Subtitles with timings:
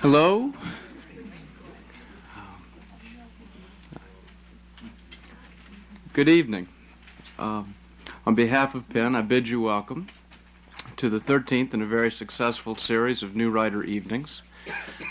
[0.00, 0.54] Hello.
[6.14, 6.68] Good evening.
[7.38, 7.74] Um,
[8.24, 10.08] on behalf of PEN, I bid you welcome
[10.96, 14.40] to the 13th in a very successful series of New Writer Evenings.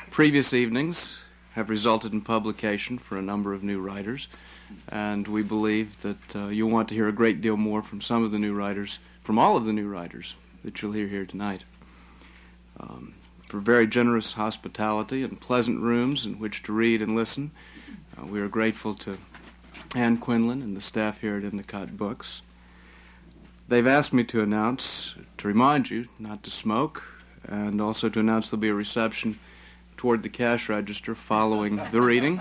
[0.09, 1.19] Previous evenings
[1.55, 4.27] have resulted in publication for a number of new writers,
[4.89, 8.25] and we believe that uh, you'll want to hear a great deal more from some
[8.25, 11.63] of the new writers, from all of the new writers that you'll hear here tonight.
[12.77, 13.13] Um,
[13.47, 17.51] for very generous hospitality and pleasant rooms in which to read and listen,
[18.17, 19.17] uh, we are grateful to
[19.95, 22.41] Ann Quinlan and the staff here at Endicott Books.
[23.69, 27.03] They've asked me to announce, to remind you not to smoke,
[27.47, 29.39] and also to announce there'll be a reception
[30.05, 32.39] toward the cash register following the reading,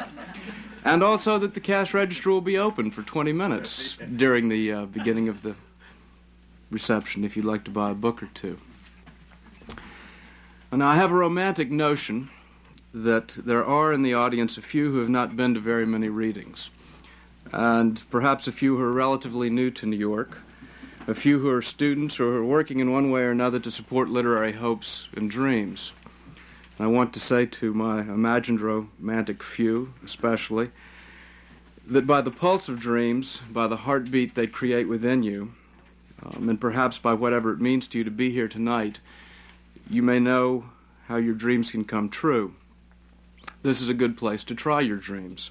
[0.84, 4.84] and also that the cash register will be open for 20 minutes during the uh,
[4.84, 5.54] beginning of the
[6.70, 8.58] reception if you'd like to buy a book or two.
[10.70, 12.28] Now, I have a romantic notion
[12.92, 16.10] that there are in the audience a few who have not been to very many
[16.10, 16.68] readings,
[17.50, 20.36] and perhaps a few who are relatively new to New York
[21.06, 23.70] a few who are students or who are working in one way or another to
[23.70, 25.92] support literary hopes and dreams.
[26.78, 30.70] I want to say to my imagined romantic few, especially,
[31.86, 35.54] that by the pulse of dreams, by the heartbeat they create within you,
[36.22, 38.98] um, and perhaps by whatever it means to you to be here tonight,
[39.88, 40.64] you may know
[41.06, 42.54] how your dreams can come true.
[43.62, 45.50] This is a good place to try your dreams.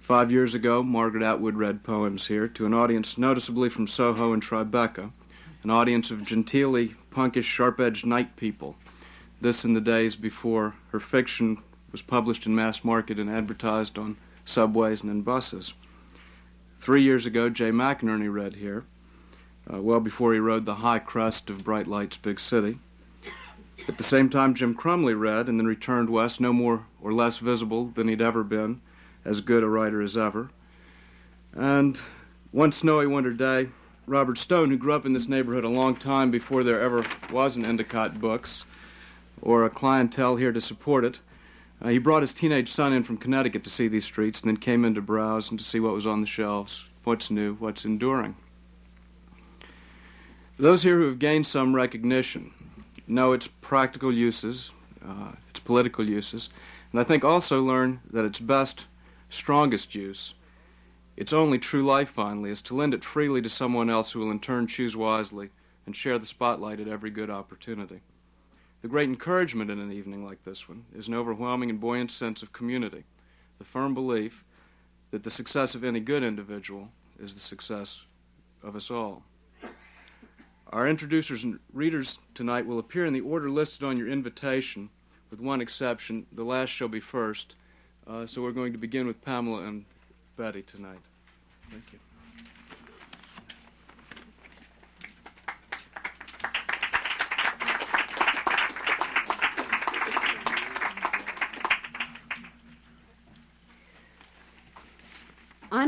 [0.00, 4.42] Five years ago, Margaret Atwood read poems here to an audience noticeably from Soho and
[4.42, 5.10] Tribeca,
[5.62, 8.76] an audience of genteelly punkish, sharp edged night people.
[9.40, 11.58] This in the days before her fiction
[11.92, 15.74] was published in mass market and advertised on subways and in buses.
[16.80, 18.84] Three years ago, Jay McInerney read here,
[19.72, 22.78] uh, well before he rode the high crest of Bright Light's big city.
[23.86, 27.38] At the same time, Jim Crumley read and then returned west, no more or less
[27.38, 28.80] visible than he'd ever been
[29.24, 30.50] as good a writer as ever.
[31.54, 32.00] And
[32.50, 33.68] one snowy winter day,
[34.06, 37.56] Robert Stone, who grew up in this neighborhood a long time before there ever was
[37.56, 38.64] an Endicott Books
[39.42, 41.20] or a clientele here to support it,
[41.80, 44.56] uh, he brought his teenage son in from Connecticut to see these streets and then
[44.56, 47.84] came in to browse and to see what was on the shelves, what's new, what's
[47.84, 48.36] enduring.
[50.58, 52.52] Those here who have gained some recognition
[53.06, 54.72] know its practical uses,
[55.06, 56.48] uh, its political uses,
[56.92, 58.86] and I think also learn that its best
[59.30, 60.34] strongest use.
[61.16, 64.30] Its only true life, finally, is to lend it freely to someone else who will
[64.30, 65.50] in turn choose wisely
[65.86, 68.00] and share the spotlight at every good opportunity.
[68.80, 72.42] The great encouragement in an evening like this one is an overwhelming and buoyant sense
[72.42, 73.04] of community,
[73.58, 74.44] the firm belief
[75.10, 78.04] that the success of any good individual is the success
[78.62, 79.24] of us all.
[80.70, 84.90] Our introducers and readers tonight will appear in the order listed on your invitation,
[85.30, 86.26] with one exception.
[86.30, 87.56] The last shall be first,
[88.06, 89.86] uh, so we're going to begin with Pamela and
[90.36, 91.00] Betty tonight.
[91.70, 91.98] Thank you.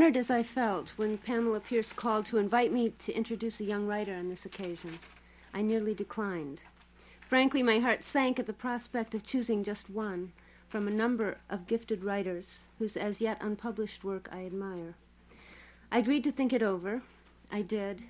[0.00, 3.86] Honored as I felt when Pamela Pierce called to invite me to introduce a young
[3.86, 4.98] writer on this occasion,
[5.52, 6.62] I nearly declined.
[7.20, 10.32] Frankly, my heart sank at the prospect of choosing just one
[10.70, 14.94] from a number of gifted writers whose as yet unpublished work I admire.
[15.92, 17.02] I agreed to think it over.
[17.52, 18.04] I did,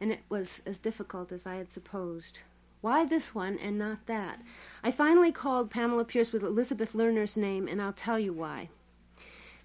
[0.00, 2.40] and it was as difficult as I had supposed.
[2.80, 4.40] Why this one and not that?
[4.82, 8.70] I finally called Pamela Pierce with Elizabeth Lerner's name, and I'll tell you why.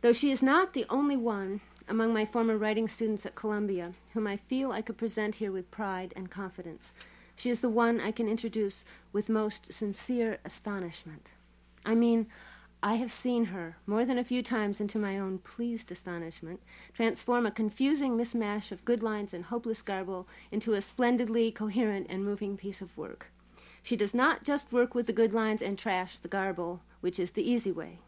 [0.02, 4.26] Though she is not the only one among my former writing students at Columbia whom
[4.26, 6.94] I feel I could present here with pride and confidence,
[7.36, 11.30] she is the one I can introduce with most sincere astonishment.
[11.86, 12.28] I mean,
[12.84, 16.62] I have seen her, more than a few times into my own pleased astonishment,
[16.96, 22.26] transform a confusing mismatch of good lines and hopeless garble into a splendidly coherent and
[22.26, 23.28] moving piece of work.
[23.84, 27.32] She does not just work with the good lines and trash the garble, which is
[27.32, 28.00] the easy way.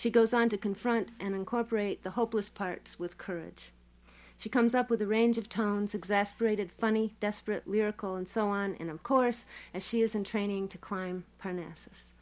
[0.00, 3.70] She goes on to confront and incorporate the hopeless parts with courage.
[4.38, 8.76] She comes up with a range of tones, exasperated, funny, desperate, lyrical, and so on,
[8.80, 9.44] and of course,
[9.74, 12.14] as she is in training to climb Parnassus.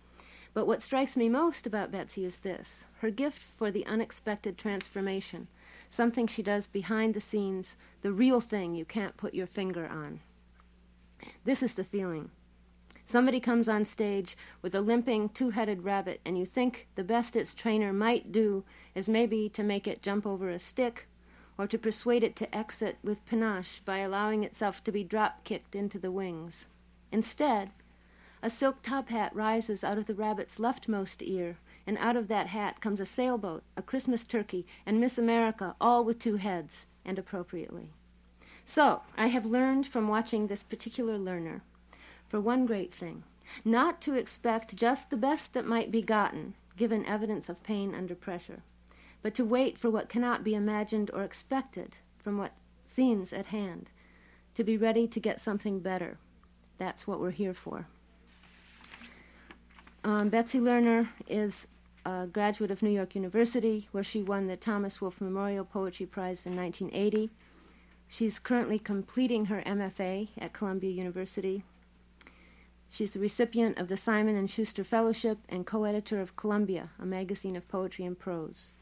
[0.53, 5.47] But what strikes me most about Betsy is this her gift for the unexpected transformation,
[5.89, 10.19] something she does behind the scenes, the real thing you can't put your finger on.
[11.45, 12.33] This is the feeling.
[13.09, 17.37] Somebody comes on stage with a limping two headed rabbit, and you think the best
[17.37, 18.65] its trainer might do
[18.95, 21.09] is maybe to make it jump over a stick
[21.57, 25.75] or to persuade it to exit with panache by allowing itself to be drop kicked
[25.75, 26.69] into the wings.
[27.11, 27.71] Instead,
[28.43, 31.57] a silk top hat rises out of the rabbit's leftmost ear,
[31.87, 36.05] and out of that hat comes a sailboat, a Christmas turkey, and Miss America, all
[36.05, 37.89] with two heads, and appropriately.
[38.67, 41.63] So, I have learned from watching this particular learner
[42.29, 43.25] for one great thing
[43.65, 48.15] not to expect just the best that might be gotten, given evidence of pain under
[48.15, 48.63] pressure,
[49.23, 52.53] but to wait for what cannot be imagined or expected from what
[52.85, 53.91] seems at hand,
[54.55, 56.19] to be ready to get something better.
[56.79, 57.87] That's what we're here for.
[60.05, 61.67] Um, Betsy Lerner is
[62.07, 66.47] a graduate of New York University, where she won the Thomas Wolfe Memorial Poetry Prize
[66.47, 67.31] in 1980.
[68.07, 71.65] She's currently completing her MFA at Columbia University
[72.91, 77.55] She's the recipient of the Simon and Schuster Fellowship and co-editor of Columbia, a magazine
[77.55, 78.73] of poetry and prose.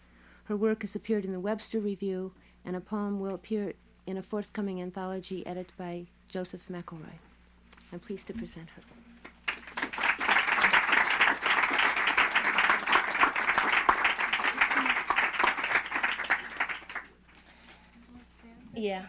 [0.44, 2.32] Her work has appeared in the Webster Review,
[2.64, 3.74] and a poem will appear
[4.06, 7.18] in a forthcoming anthology edited by Joseph McElroy.
[7.92, 8.82] I'm pleased to present her.
[18.74, 19.06] Yeah.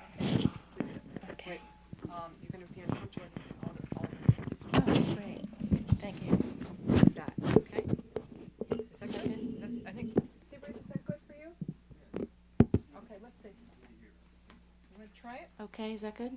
[15.59, 16.31] Okay, is that good?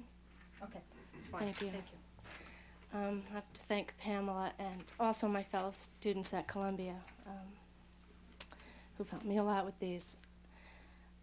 [0.62, 0.81] Okay,
[1.19, 1.40] it's fine.
[1.40, 1.69] Thank you.
[1.69, 2.99] Thank you.
[2.99, 6.96] Um, I have to thank Pamela and also my fellow students at Columbia
[7.26, 8.49] um,
[8.96, 10.17] who've helped me a lot with these.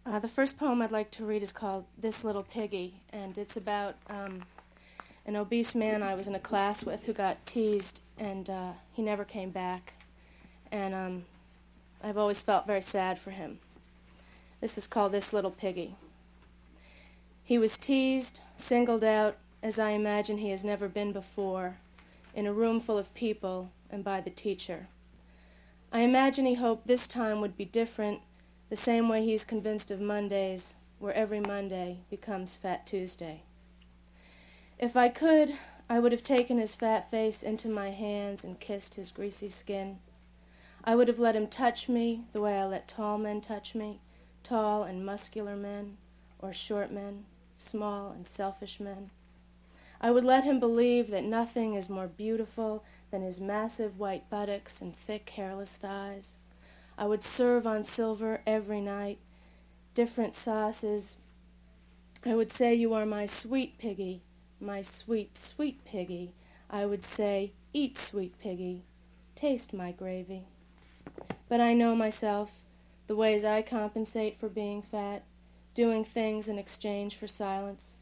[0.06, 3.56] Uh, the first poem I'd like to read is called This Little Piggy, and it's
[3.56, 4.44] about um,
[5.26, 9.02] an obese man I was in a class with who got teased, and uh, he
[9.02, 9.92] never came back.
[10.72, 11.24] And um,
[12.02, 13.58] I've always felt very sad for him.
[14.62, 15.96] This is called This Little Piggy.
[17.48, 21.78] He was teased, singled out, as I imagine he has never been before,
[22.34, 24.88] in a room full of people and by the teacher.
[25.90, 28.20] I imagine he hoped this time would be different,
[28.68, 33.44] the same way he's convinced of Mondays, where every Monday becomes Fat Tuesday.
[34.78, 35.54] If I could,
[35.88, 40.00] I would have taken his fat face into my hands and kissed his greasy skin.
[40.84, 44.00] I would have let him touch me the way I let tall men touch me,
[44.42, 45.96] tall and muscular men,
[46.40, 47.24] or short men
[47.58, 49.10] small and selfish men.
[50.00, 54.80] I would let him believe that nothing is more beautiful than his massive white buttocks
[54.80, 56.36] and thick hairless thighs.
[56.96, 59.18] I would serve on silver every night,
[59.94, 61.16] different sauces.
[62.24, 64.22] I would say, You are my sweet piggy,
[64.60, 66.32] my sweet, sweet piggy.
[66.70, 68.84] I would say, Eat, sweet piggy,
[69.34, 70.44] taste my gravy.
[71.48, 72.62] But I know myself,
[73.06, 75.22] the ways I compensate for being fat,
[75.78, 77.94] doing things in exchange for silence.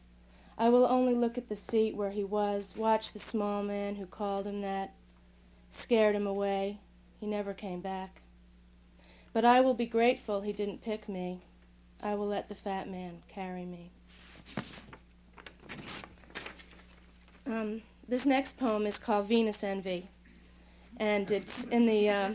[0.57, 4.07] I will only look at the seat where he was, watch the small man who
[4.07, 4.95] called him that,
[5.69, 6.79] scared him away.
[7.19, 8.23] He never came back.
[9.31, 11.43] But I will be grateful he didn't pick me.
[12.01, 13.91] I will let the fat man carry me.
[17.45, 20.09] Um, this next poem is called Venus Envy,
[20.99, 22.31] and it's in the uh,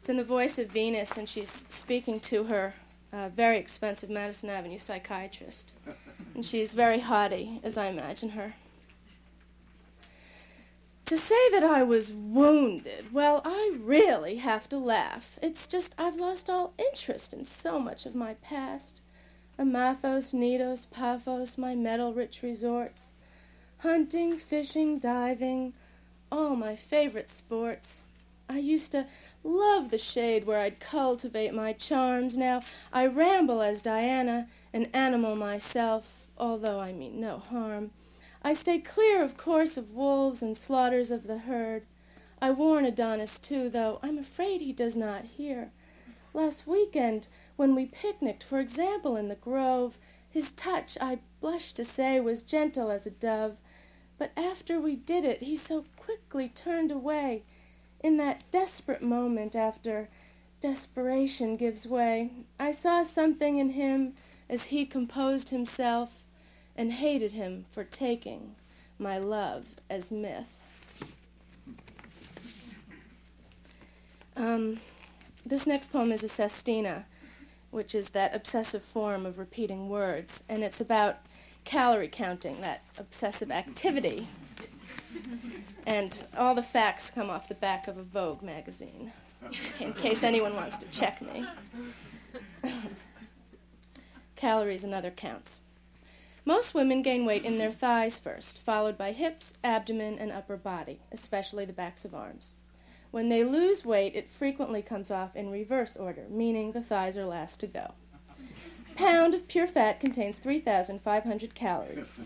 [0.00, 2.72] it's in the voice of Venus, and she's speaking to her
[3.12, 5.72] a very expensive Madison Avenue psychiatrist.
[6.34, 8.54] And she's very haughty, as I imagine her.
[11.06, 15.38] To say that I was wounded, well, I really have to laugh.
[15.40, 19.00] It's just I've lost all interest in so much of my past.
[19.56, 23.12] Amathos, Knidos, Paphos, my metal rich resorts.
[23.78, 25.74] Hunting, fishing, diving,
[26.32, 28.02] all my favorite sports.
[28.48, 29.06] I used to
[29.42, 32.36] love the shade where I'd cultivate my charms.
[32.36, 32.62] Now
[32.92, 37.90] I ramble as Diana, an animal myself, although I mean no harm.
[38.42, 41.84] I stay clear, of course, of wolves and slaughters of the herd.
[42.40, 45.72] I warn Adonis, too, though I'm afraid he does not hear.
[46.32, 49.98] Last weekend, when we picnicked, for example, in the grove,
[50.28, 53.56] his touch, I blush to say, was gentle as a dove.
[54.18, 57.42] But after we did it, he so quickly turned away
[58.06, 60.08] in that desperate moment after
[60.60, 64.12] desperation gives way, I saw something in him
[64.48, 66.22] as he composed himself
[66.76, 68.54] and hated him for taking
[68.96, 70.54] my love as myth.
[74.36, 74.78] Um,
[75.44, 77.06] this next poem is a sestina,
[77.72, 81.26] which is that obsessive form of repeating words, and it's about
[81.64, 84.28] calorie counting, that obsessive activity.
[85.86, 89.12] And all the facts come off the back of a Vogue magazine,
[89.78, 91.44] in case anyone wants to check me.
[94.34, 95.60] Calories and other counts.
[96.44, 101.00] Most women gain weight in their thighs first, followed by hips, abdomen, and upper body,
[101.10, 102.54] especially the backs of arms.
[103.10, 107.24] When they lose weight, it frequently comes off in reverse order, meaning the thighs are
[107.24, 107.94] last to go.
[108.94, 112.18] Pound of pure fat contains 3,500 calories.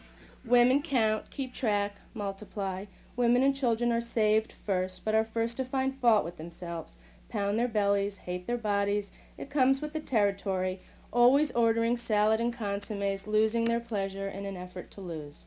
[0.45, 2.87] Women count, keep track, multiply.
[3.15, 6.97] Women and children are saved first, but are first to find fault with themselves,
[7.29, 9.13] pound their bellies, hate their bodies.
[9.37, 10.81] It comes with the territory,
[11.13, 15.45] always ordering salad and consommes, losing their pleasure in an effort to lose.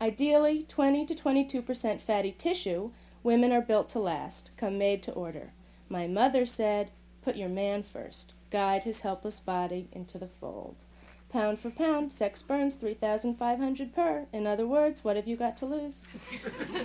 [0.00, 2.90] Ideally, 20 to 22% fatty tissue,
[3.22, 5.52] women are built to last, come made to order.
[5.88, 6.90] My mother said,
[7.22, 10.76] put your man first, guide his helpless body into the fold.
[11.32, 14.26] Pound for pound, sex burns 3,500 per.
[14.32, 16.02] In other words, what have you got to lose?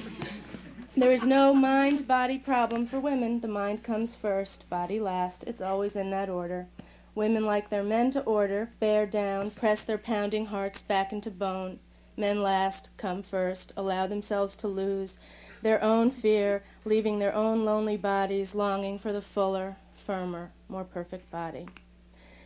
[0.97, 3.41] there is no mind body problem for women.
[3.41, 5.43] The mind comes first, body last.
[5.45, 6.67] It's always in that order.
[7.15, 11.79] Women like their men to order, bear down, press their pounding hearts back into bone.
[12.15, 15.17] Men last, come first, allow themselves to lose
[15.63, 21.31] their own fear, leaving their own lonely bodies longing for the fuller, firmer, more perfect
[21.31, 21.67] body.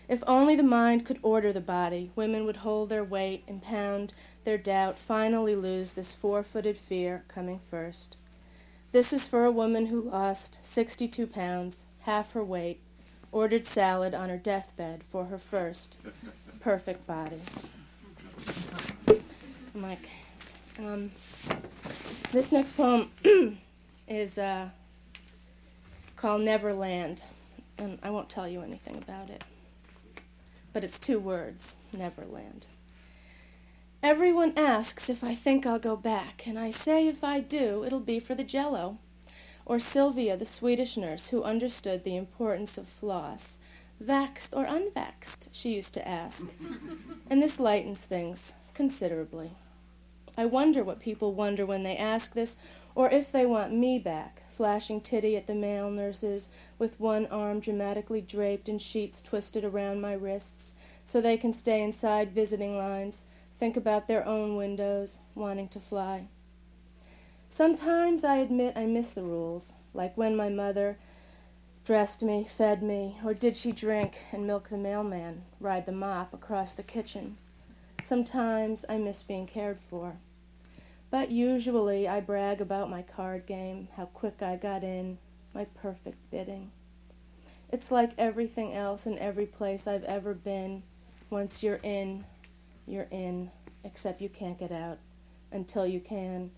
[0.10, 4.12] If only the mind could order the body, women would hold their weight and pound
[4.44, 8.18] their doubt, finally lose this four footed fear coming first.
[8.92, 12.80] This is for a woman who lost 62 pounds, half her weight,
[13.32, 16.00] ordered salad on her deathbed for her first
[16.60, 17.42] perfect body.
[19.76, 20.10] I'm like,
[20.80, 21.12] um,
[22.32, 23.12] this next poem
[24.08, 24.70] is uh,
[26.16, 27.22] called Neverland,
[27.78, 29.44] and I won't tell you anything about it.
[30.74, 32.68] But it's two words Neverland.
[34.02, 38.00] Everyone asks if I think I'll go back, and I say if I do, it'll
[38.00, 38.98] be for the jello.
[39.66, 43.58] Or Sylvia, the Swedish nurse who understood the importance of floss.
[44.02, 46.48] Vaxed or unvaxed, she used to ask.
[47.30, 49.52] and this lightens things considerably.
[50.38, 52.56] I wonder what people wonder when they ask this,
[52.96, 57.62] or if they want me back, flashing titty at the male nurses, with one arm
[57.62, 60.74] dramatically draped in sheets twisted around my wrists,
[61.06, 63.24] so they can stay inside visiting lines,
[63.58, 66.28] think about their own windows, wanting to fly.
[67.48, 70.98] Sometimes I admit I miss the rules, like when my mother
[71.86, 76.34] dressed me, fed me, or did she drink and milk the mailman, ride the mop
[76.34, 77.38] across the kitchen.
[78.02, 80.18] Sometimes I miss being cared for.
[81.12, 85.18] But usually I brag about my card game, how quick I got in,
[85.54, 86.72] my perfect bidding.
[87.72, 90.84] It's like everything else in every place I've ever been.
[91.30, 92.26] Once you're in,
[92.88, 93.52] you're in,
[93.84, 94.98] except you can't get out
[95.52, 96.52] until you can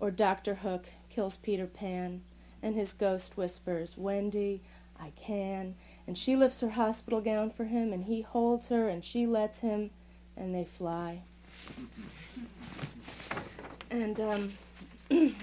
[0.00, 0.56] or Dr.
[0.56, 2.22] Hook kills Peter Pan,
[2.62, 4.62] and his ghost whispers, Wendy,
[5.00, 5.74] I can.
[6.06, 9.60] And she lifts her hospital gown for him, and he holds her, and she lets
[9.60, 9.90] him,
[10.36, 11.22] and they fly.
[13.98, 14.52] And um,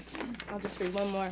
[0.50, 1.30] I'll just read one more.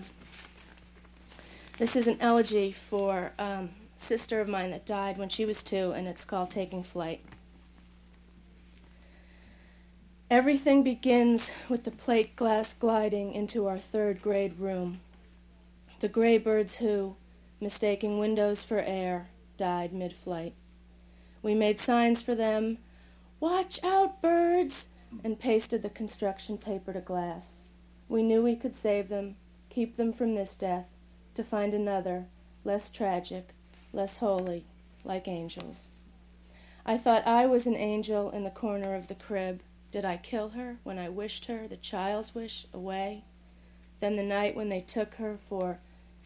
[1.78, 5.64] This is an elegy for um, a sister of mine that died when she was
[5.64, 7.22] two, and it's called Taking Flight.
[10.30, 15.00] Everything begins with the plate glass gliding into our third grade room.
[16.02, 17.16] The gray birds who,
[17.62, 20.56] mistaking windows for air, died mid flight.
[21.42, 22.80] We made signs for them
[23.40, 24.90] Watch out, birds!
[25.24, 27.62] And pasted the construction paper to glass.
[28.08, 29.36] We knew we could save them,
[29.70, 30.88] keep them from this death,
[31.36, 32.28] to find another,
[32.64, 33.50] less tragic,
[33.92, 34.66] less holy,
[35.04, 35.90] like angels.
[36.86, 39.62] I thought I was an angel in the corner of the crib
[39.94, 43.26] did I kill her when I wished her the child's wish away?
[44.00, 45.78] Then the night when they took her for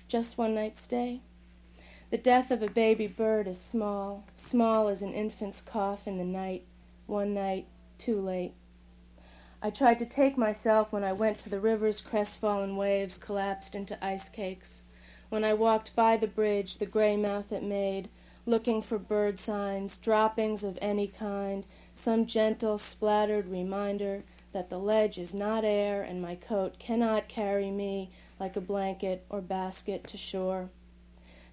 [0.08, 1.20] just one night's stay?
[2.10, 6.24] The death of a baby bird is small, small as an infant's cough in the
[6.24, 6.64] night,
[7.08, 7.68] one night,
[7.98, 8.54] too late.
[9.62, 14.04] I tried to take myself when I went to the river's crestfallen waves collapsed into
[14.06, 14.84] ice cakes.
[15.30, 18.10] When I walked by the bridge, the gray mouth it made,
[18.46, 24.24] looking for bird signs, droppings of any kind, some gentle, splattered reminder
[24.54, 29.26] that the ledge is not air and my coat cannot carry me like a blanket
[29.30, 30.70] or basket to shore.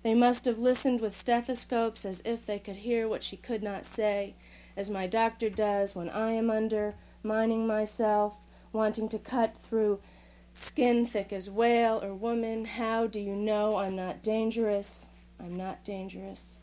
[0.02, 3.86] They must have listened with stethoscopes as if they could hear what she could not
[3.86, 4.34] say,
[4.76, 10.00] as my doctor does when I am under, mining myself, wanting to cut through
[10.52, 12.64] skin thick as whale or woman.
[12.64, 15.06] How do you know I'm not dangerous?
[15.40, 16.56] I'm not dangerous.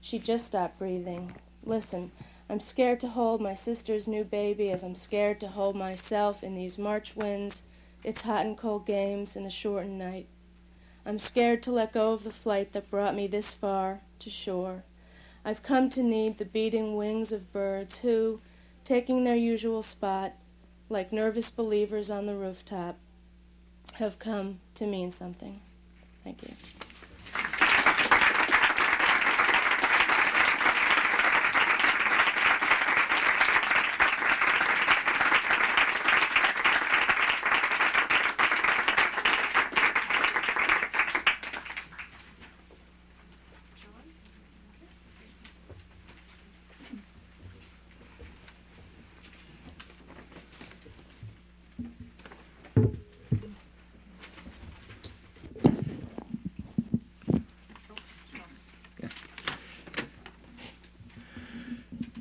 [0.00, 1.34] She just stopped breathing.
[1.64, 2.12] Listen,
[2.48, 6.54] I'm scared to hold my sister's new baby as I'm scared to hold myself in
[6.54, 7.62] these March winds
[8.04, 10.28] its hot and cold games in the shortened night.
[11.04, 14.84] I'm scared to let go of the flight that brought me this far to shore.
[15.44, 18.40] I've come to need the beating wings of birds who,
[18.86, 20.32] taking their usual spot,
[20.88, 22.96] like nervous believers on the rooftop,
[23.94, 25.60] have come to mean something.
[26.22, 27.65] Thank you.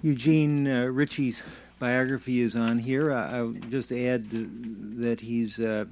[0.05, 1.41] Eugene uh, Richie's
[1.79, 3.11] biography is on here.
[3.11, 4.29] I, will just add
[4.99, 5.85] that he's uh,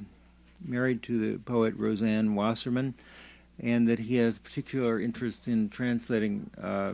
[0.64, 2.94] married to the poet Rosanne Wasserman,
[3.60, 6.94] and that he has particular interest in translating uh,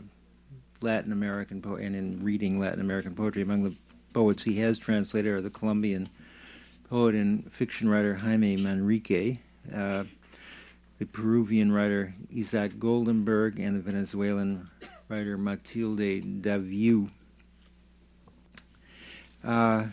[0.79, 3.41] Latin American poetry and in reading Latin American poetry.
[3.41, 3.75] Among the
[4.13, 6.07] poets he has translated are the Colombian
[6.89, 9.39] poet and fiction writer Jaime Manrique,
[9.75, 10.05] uh,
[10.99, 14.69] the Peruvian writer Isaac Goldemberg, and the Venezuelan
[15.09, 17.09] writer Matilde Daviu.
[19.43, 19.87] Uh,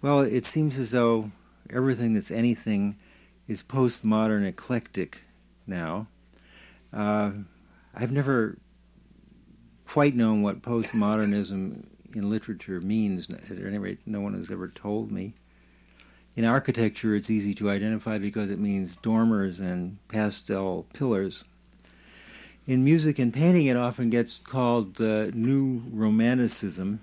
[0.00, 1.30] well, it seems as though
[1.68, 2.96] everything that's anything
[3.46, 5.18] is postmodern eclectic
[5.66, 6.06] now.
[6.92, 7.32] Uh,
[7.94, 8.56] I've never
[9.86, 13.28] quite known what postmodernism in literature means.
[13.28, 15.34] At any rate, no one has ever told me.
[16.36, 21.44] In architecture, it's easy to identify because it means dormers and pastel pillars
[22.70, 27.00] in music and painting, it often gets called the new romanticism.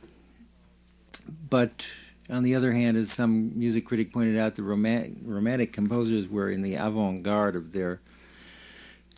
[1.50, 1.86] But
[2.30, 6.50] on the other hand, as some music critic pointed out, the romantic, romantic composers were
[6.50, 8.00] in the avant garde of their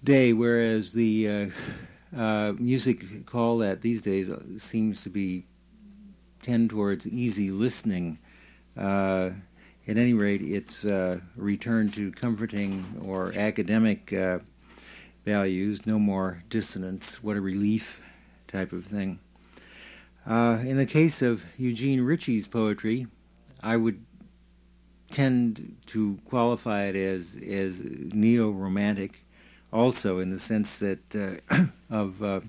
[0.03, 5.45] day, whereas the uh, uh, music call that these days seems to be
[6.41, 8.17] tend towards easy listening.
[8.75, 9.29] Uh,
[9.87, 14.39] at any rate, it's a return to comforting or academic uh,
[15.29, 18.01] values, no more dissonance, what a relief
[18.47, 19.19] type of thing.
[20.25, 23.05] Uh, in the case of Eugene Richie's poetry,
[23.61, 24.03] I would
[25.11, 29.23] tend to qualify it as as neo romantic,
[29.71, 32.41] also in the sense that uh, of uh,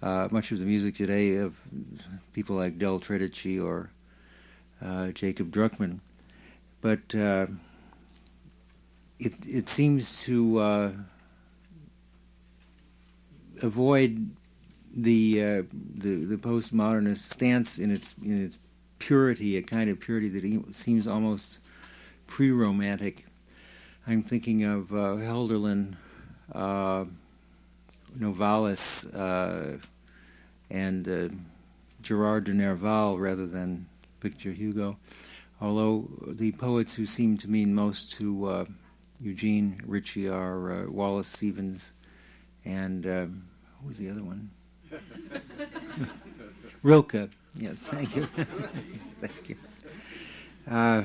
[0.00, 1.56] uh, much of the music today of
[2.32, 3.90] people like Del Tredici or
[4.80, 5.98] uh, Jacob Druckman,
[6.80, 7.46] but uh,
[9.18, 10.92] it it seems to uh,
[13.62, 14.30] avoid
[14.94, 15.62] the uh,
[15.96, 18.58] the the postmodernist stance in its in its
[18.98, 21.60] purity, a kind of purity that seems almost
[22.26, 23.24] pre-romantic.
[24.06, 25.96] I'm thinking of uh, Hölderlin,
[26.52, 27.04] uh,
[28.18, 29.78] Novalis, uh,
[30.70, 31.34] and uh,
[32.02, 33.86] Gerard de Nerval rather than
[34.20, 34.96] Victor Hugo.
[35.60, 38.64] Although the poets who seem to mean most to uh,
[39.20, 41.92] Eugene Richie are uh, Wallace Stevens
[42.64, 43.26] and uh,
[43.80, 44.50] what was the other one?
[46.82, 47.30] Rilke.
[47.56, 48.26] Yes, thank you.
[49.20, 49.56] thank you.
[50.70, 51.04] Uh,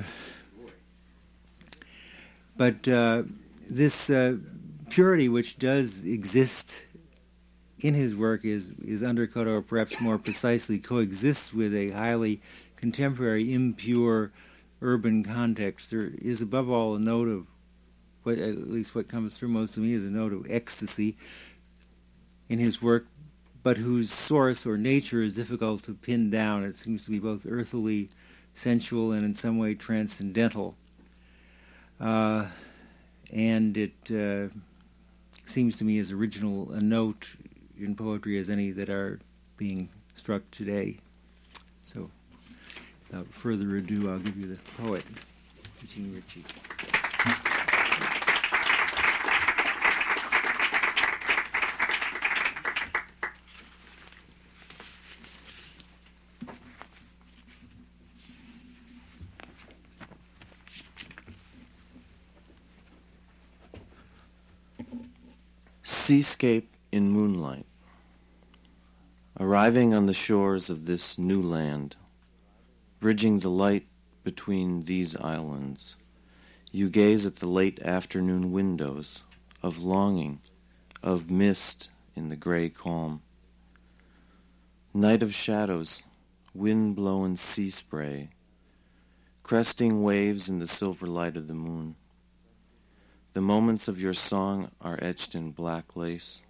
[2.56, 3.24] but uh,
[3.70, 4.38] this uh,
[4.90, 6.74] purity, which does exist
[7.80, 12.42] in his work, is is undercut, or perhaps more precisely, coexists with a highly
[12.76, 14.32] contemporary, impure
[14.82, 15.90] urban context.
[15.90, 17.48] There is, above all, a note of
[18.24, 21.16] what at least what comes through most of me is a note of ecstasy
[22.50, 23.08] in his work,
[23.62, 26.64] but whose source or nature is difficult to pin down.
[26.64, 28.10] It seems to be both earthily,
[28.56, 30.76] sensual, and in some way transcendental.
[32.00, 32.48] Uh,
[33.32, 34.54] and it uh,
[35.46, 37.36] seems to me as original a note
[37.80, 39.20] in poetry as any that are
[39.58, 40.98] being struck today.
[41.84, 42.10] So,
[43.08, 45.04] without further ado, I'll give you the poet,
[45.82, 47.53] Eugene Richie.
[66.14, 67.66] Seascape in moonlight.
[69.40, 71.96] Arriving on the shores of this new land,
[73.00, 73.88] bridging the light
[74.24, 75.98] between these islands,
[76.72, 79.24] you gaze at the late afternoon windows
[79.64, 80.40] of longing,
[81.02, 83.24] of mist in the gray calm.
[84.94, 86.04] Night of shadows,
[86.54, 88.30] wind blown sea spray,
[89.42, 91.96] cresting waves in the silver light of the moon.
[93.34, 96.42] The moments of your song are etched in black lace.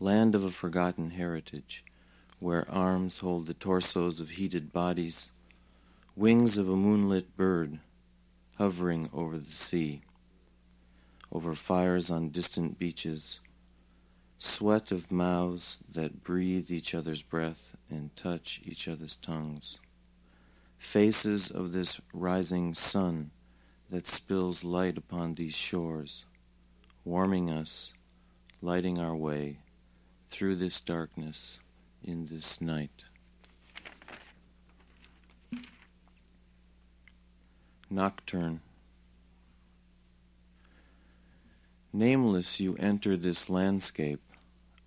[0.00, 1.84] Land of a forgotten heritage,
[2.40, 5.30] where arms hold the torsos of heated bodies,
[6.16, 7.78] wings of a moonlit bird
[8.58, 10.02] hovering over the sea,
[11.30, 13.38] over fires on distant beaches,
[14.40, 19.78] sweat of mouths that breathe each other's breath and touch each other's tongues,
[20.76, 23.30] faces of this rising sun
[23.94, 26.26] that spills light upon these shores,
[27.04, 27.94] warming us,
[28.60, 29.56] lighting our way
[30.28, 31.60] through this darkness
[32.02, 33.04] in this night.
[37.88, 38.62] Nocturne.
[41.92, 44.22] Nameless, you enter this landscape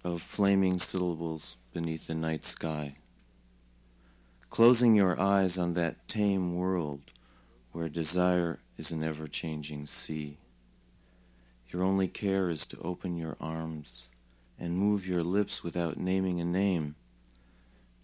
[0.03, 2.97] of flaming syllables beneath the night sky,
[4.49, 7.11] closing your eyes on that tame world
[7.71, 10.37] where desire is an ever changing sea.
[11.69, 14.09] Your only care is to open your arms
[14.59, 16.95] and move your lips without naming a name,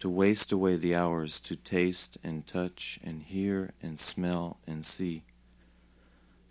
[0.00, 5.24] to waste away the hours to taste and touch and hear and smell and see.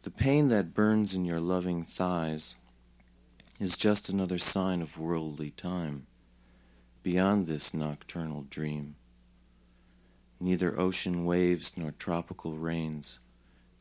[0.03, 2.55] The pain that burns in your loving thighs
[3.59, 6.07] is just another sign of worldly time,
[7.03, 8.95] beyond this nocturnal dream.
[10.39, 13.19] Neither ocean waves nor tropical rains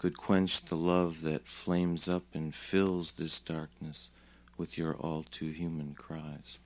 [0.03, 4.11] could quench the love that flames up and fills this darkness
[4.59, 6.59] with your all too human cries.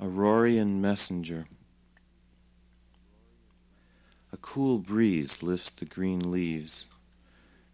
[0.00, 1.46] Aurorian messenger.
[4.32, 6.86] A cool breeze lifts the green leaves,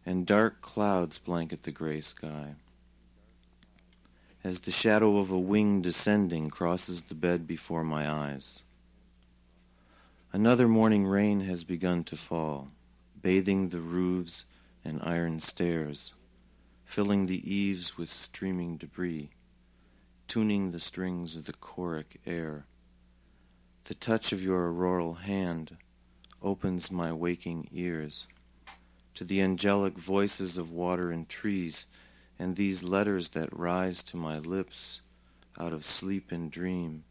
[0.05, 2.57] and dark clouds blanket the gray sky
[4.42, 8.64] as the shadow of a wing descending crosses the bed before my eyes.
[10.31, 12.69] Another morning rain has begun to fall,
[13.19, 14.45] bathing the roofs
[14.85, 16.12] and iron stairs,
[16.85, 19.31] filling the eaves with streaming debris,
[20.27, 22.67] tuning the strings of the choric air.
[23.85, 25.79] The touch of your auroral hand
[26.43, 28.29] opens my waking ears
[29.14, 31.87] to the angelic voices of water and trees
[32.38, 35.01] and these letters that rise to my lips
[35.59, 37.05] out of sleep and dream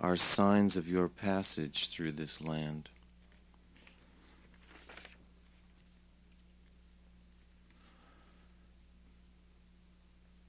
[0.00, 2.88] are signs of your passage through this land.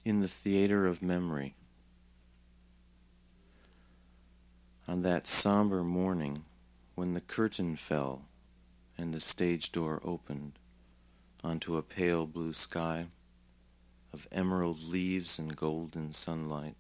[0.04, 1.56] In the theater of memory,
[4.88, 6.46] on that somber morning
[6.96, 8.24] when the curtain fell
[8.98, 10.54] and the stage door opened
[11.44, 13.08] onto a pale blue sky,
[14.14, 16.76] of emerald leaves and golden sunlight.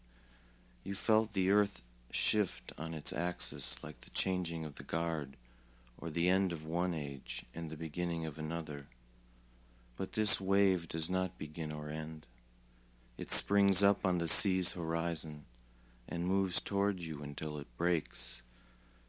[0.83, 5.35] You felt the earth shift on its axis like the changing of the guard,
[5.97, 8.87] or the end of one age and the beginning of another.
[9.95, 12.27] But this wave does not begin or end.
[13.17, 15.45] It springs up on the sea's horizon
[16.07, 18.43] and moves toward you until it breaks,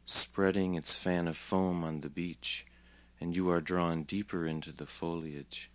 [0.05, 2.65] spreading its fan of foam on the beach,
[3.21, 5.69] and you are drawn deeper into the foliage,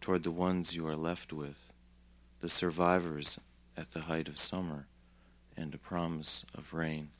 [0.00, 1.72] toward the ones you are left with
[2.40, 3.38] the survivors
[3.76, 4.86] at the height of summer
[5.60, 7.10] and a promise of rain.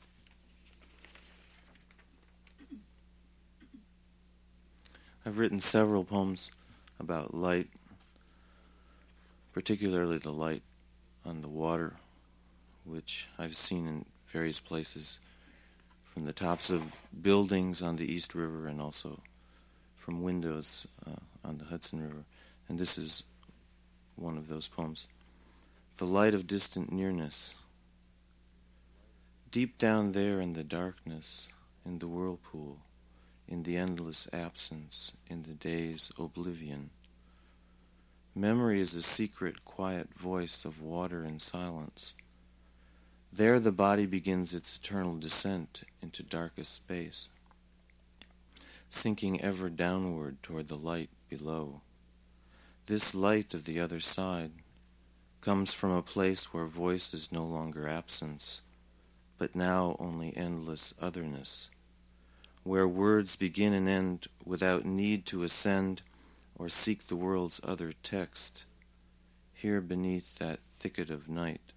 [5.23, 6.49] I've written several poems
[6.99, 7.67] about light,
[9.53, 10.63] particularly the light
[11.23, 11.93] on the water,
[12.83, 15.19] which I've seen in various places
[16.03, 19.19] from the tops of buildings on the East River and also
[19.95, 22.23] from windows uh, on the Hudson River.
[22.67, 23.23] And this is
[24.15, 25.07] one of those poems.
[25.97, 27.53] The light of distant nearness.
[29.51, 31.49] Deep down there in the darkness,
[31.85, 32.77] in the whirlpool,
[33.49, 36.89] in the endless absence, in the day's oblivion.
[38.33, 42.13] Memory is a secret, quiet voice of water and silence.
[43.33, 47.27] There the body begins its eternal descent into darkest space,
[48.89, 51.81] sinking ever downward toward the light below.
[52.85, 54.51] This light of the other side
[55.41, 58.61] comes from a place where voice is no longer absence,
[59.41, 61.71] but now only endless otherness,
[62.63, 66.03] where words begin and end without need to ascend
[66.59, 68.65] or seek the world's other text.
[69.51, 71.73] Here beneath that thicket of night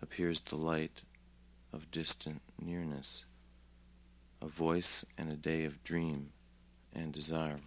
[0.00, 1.02] appears the light
[1.74, 3.26] of distant nearness,
[4.40, 6.30] a voice and a day of dream
[6.94, 7.60] and desire.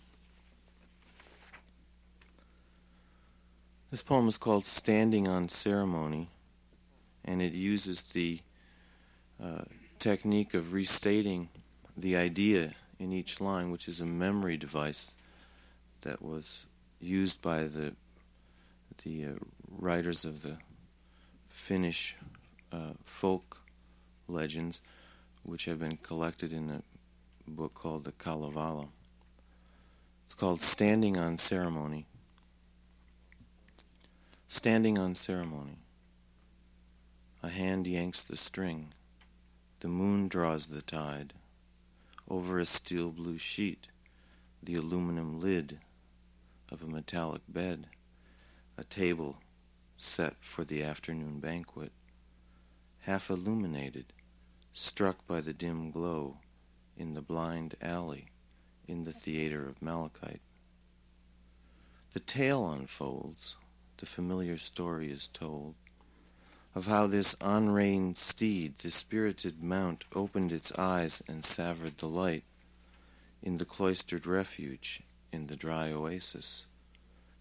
[3.92, 6.30] This poem is called Standing on Ceremony,
[7.24, 8.40] and it uses the
[9.44, 9.64] uh,
[10.00, 11.50] technique of restating
[11.96, 15.14] the idea in each line, which is a memory device
[16.02, 16.66] that was
[17.00, 17.94] used by the
[19.04, 19.30] the uh,
[19.70, 20.58] writers of the
[21.48, 22.16] Finnish
[22.72, 23.60] uh, folk
[24.28, 24.82] legends,
[25.44, 26.82] which have been collected in a
[27.50, 28.88] book called the Kalevala.
[30.26, 32.06] It's called Standing on Ceremony.
[34.48, 35.78] Standing on Ceremony.
[37.44, 38.94] A hand yanks the string.
[39.80, 41.34] The moon draws the tide.
[42.28, 43.88] Over a steel blue sheet,
[44.62, 45.80] the aluminum lid
[46.72, 47.88] of a metallic bed,
[48.76, 49.38] a table
[49.96, 51.92] set for the afternoon banquet,
[53.02, 54.14] half illuminated,
[54.74, 56.38] struck by the dim glow
[56.98, 58.30] in the blind alley
[58.88, 60.42] in the theater of malachite.
[62.14, 63.58] The tale unfolds,
[63.98, 65.76] the familiar story is told,
[66.78, 72.44] of how this unreined steed, the spirited mount, opened its eyes and savored the light
[73.42, 75.02] in the cloistered refuge
[75.34, 76.68] in the dry oasis,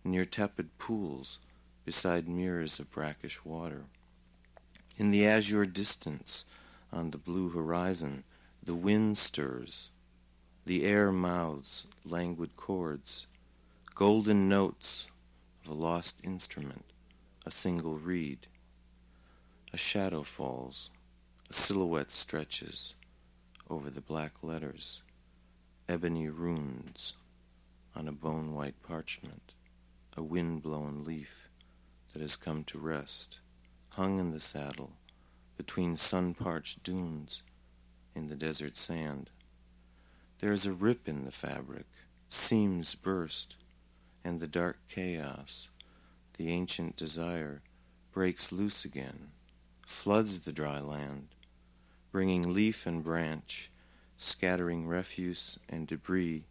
[0.03, 1.39] near tepid pools
[1.85, 3.83] beside mirrors of brackish water.
[4.97, 6.47] In the azure distance,
[6.91, 8.25] on the blue horizon,
[8.63, 9.91] the wind stirs,
[10.65, 13.27] the air mouths languid chords,
[13.95, 15.11] golden notes
[15.63, 16.87] of a lost instrument,
[17.45, 18.47] a single reed.
[19.77, 20.89] A shadow falls,
[21.51, 22.95] a silhouette stretches
[23.69, 25.03] over the black letters,
[25.87, 27.13] ebony runes
[27.95, 29.53] on a bone white parchment,
[30.17, 31.51] a wind blown leaf
[32.15, 33.41] that has come to rest,
[33.91, 34.93] hung in the saddle
[35.59, 37.43] between sun parched dunes
[38.15, 39.29] in the desert sand.
[40.39, 41.85] There is a rip in the fabric,
[42.31, 43.57] seams burst,
[44.25, 45.69] and the dark chaos,
[46.39, 47.61] the ancient desire,
[48.11, 49.33] breaks loose again,
[49.87, 51.29] floods the dry land,
[52.13, 53.71] bringing leaf and branch,
[54.19, 56.45] scattering refuse and debris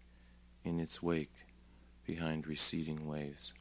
[0.63, 1.33] in its wake
[2.07, 3.53] behind receding waves.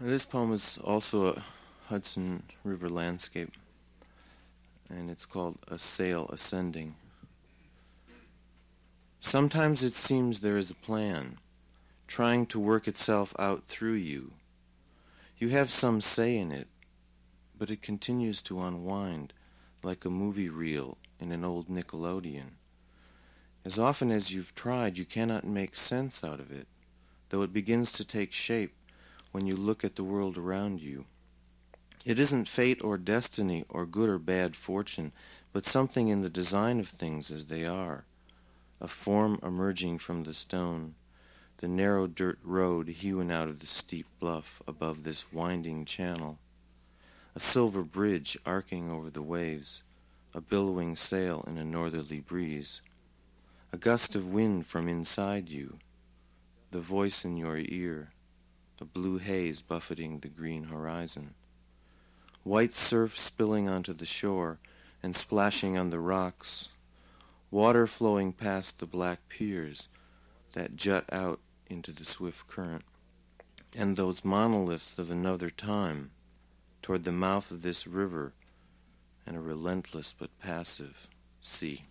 [0.00, 1.42] This poem is also a
[1.88, 3.52] Hudson River landscape,
[4.88, 6.94] and it's called A Sail Ascending.
[9.20, 11.38] Sometimes it seems there is a plan,
[12.06, 14.32] trying to work itself out through you.
[15.44, 16.68] You have some say in it,
[17.54, 19.34] but it continues to unwind
[19.82, 22.52] like a movie reel in an old Nickelodeon.
[23.62, 26.66] As often as you've tried, you cannot make sense out of it,
[27.28, 28.74] though it begins to take shape
[29.32, 31.04] when you look at the world around you.
[32.06, 35.12] It isn't fate or destiny or good or bad fortune,
[35.52, 38.06] but something in the design of things as they are.
[38.80, 40.94] A form emerging from the stone,
[41.64, 46.36] the narrow dirt road hewn out of the steep bluff above this winding channel,
[47.34, 49.82] a silver bridge arcing over the waves,
[50.34, 52.82] a billowing sail in a northerly breeze,
[53.72, 55.78] a gust of wind from inside you,
[56.70, 58.10] the voice in your ear,
[58.78, 61.32] a blue haze buffeting the green horizon
[62.42, 64.58] white surf spilling onto the shore
[65.02, 66.68] and splashing on the rocks,
[67.50, 69.88] water flowing past the black piers
[70.52, 72.84] that jut out into the swift current,
[73.76, 76.10] and those monoliths of another time
[76.82, 78.32] toward the mouth of this river
[79.26, 81.08] and a relentless but passive
[81.40, 81.84] sea.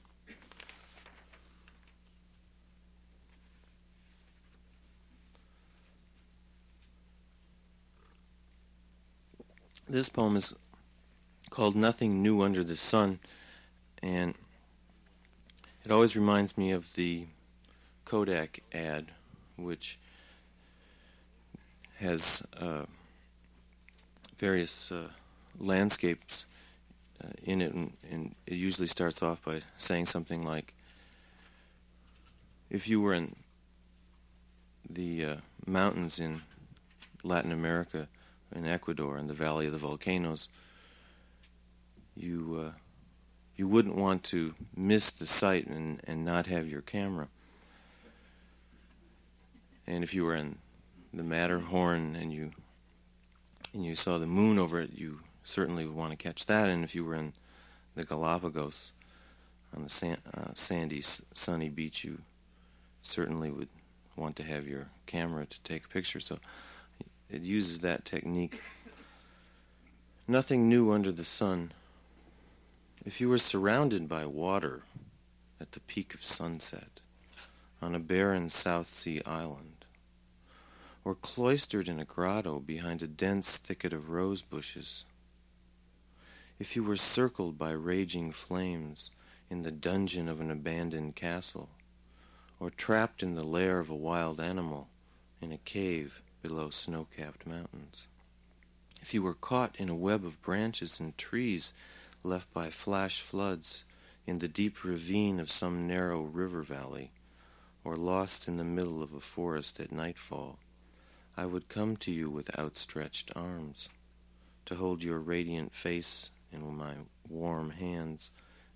[9.90, 10.56] This poem is
[11.50, 13.20] called Nothing New Under the Sun,
[14.02, 14.34] and
[15.84, 17.28] it always reminds me of the
[18.06, 19.12] Kodak ad,
[19.58, 19.98] which
[22.00, 22.84] has uh,
[24.38, 25.08] various uh,
[25.60, 26.46] landscapes
[27.24, 30.74] uh, in it, and, and, it usually starts off by saying something like,
[32.70, 33.36] if you were in
[34.90, 35.36] the uh,
[35.66, 36.42] mountains in
[37.24, 38.08] Latin America,
[38.54, 40.50] in Ecuador in the Valley of the Volcanoes,
[42.16, 42.72] you uh,
[43.56, 47.28] you wouldn't want to miss the sight and, and not have your camera.
[49.86, 50.58] And if you were in
[51.14, 52.52] the Matterhorn and you
[53.74, 56.70] and you saw the moon over it, you certainly would want to catch that.
[56.70, 57.34] And if you were in
[57.96, 58.92] the Galapagos
[59.76, 62.20] on the uh, sandy, sunny beach, you
[63.02, 63.70] certainly would
[64.16, 66.20] want to have your camera to take a picture.
[66.20, 66.38] So
[67.30, 68.62] it uses that technique.
[70.28, 71.74] Nothing new under the sun.
[73.06, 74.84] If you were surrounded by water
[75.60, 77.02] at the peak of sunset
[77.82, 79.73] on a barren South Sea island,
[81.06, 85.06] or cloistered in a grotto behind a dense thicket of rose bushes,
[86.60, 89.12] if you were circled by raging flames
[89.50, 91.70] in the dungeon of an abandoned castle,
[92.60, 94.88] or trapped in the lair of a wild animal
[95.42, 98.08] in a cave below snow-capped mountains.
[99.02, 101.74] If you were caught in a web of branches and trees
[102.24, 103.84] left by flash floods
[104.26, 107.12] in the deep ravine of some narrow river valley,
[107.84, 110.58] or lost in the middle of a forest at nightfall,
[111.36, 113.90] I would come to you with outstretched arms,
[114.66, 116.94] to hold your radiant face in my
[117.28, 118.32] warm hands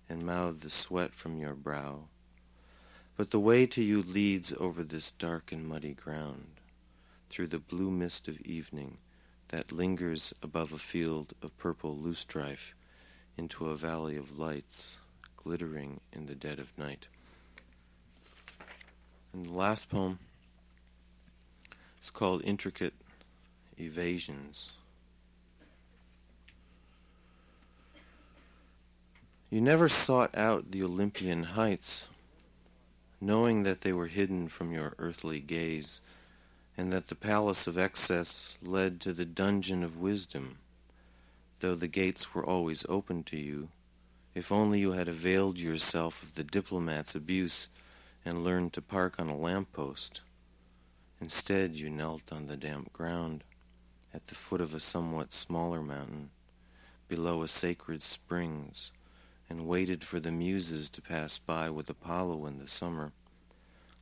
[0.08, 2.08] and mouth the sweat from your brow.
[3.16, 6.60] But the way to you leads over this dark and muddy ground,
[7.30, 8.98] through the blue mist of evening
[9.48, 12.74] that lingers above a field of purple loosestrife
[13.36, 14.98] into a valley of lights
[15.36, 17.06] glittering in the dead of night.
[19.32, 20.18] And the last poem
[22.08, 22.94] is called Intricate
[23.78, 24.72] Evasions.
[29.50, 32.08] You never sought out the Olympian heights,
[33.20, 36.00] knowing that they were hidden from your earthly gaze,
[36.78, 40.56] and that the palace of excess led to the dungeon of wisdom,
[41.60, 43.68] though the gates were always open to you,
[44.34, 47.68] if only you had availed yourself of the diplomat's abuse
[48.24, 50.22] and learned to park on a lamp post.
[51.20, 53.42] Instead, you knelt on the damp ground
[54.14, 56.30] at the foot of a somewhat smaller mountain,
[57.08, 58.92] below a sacred springs,
[59.50, 63.12] and waited for the muses to pass by with Apollo in the summer,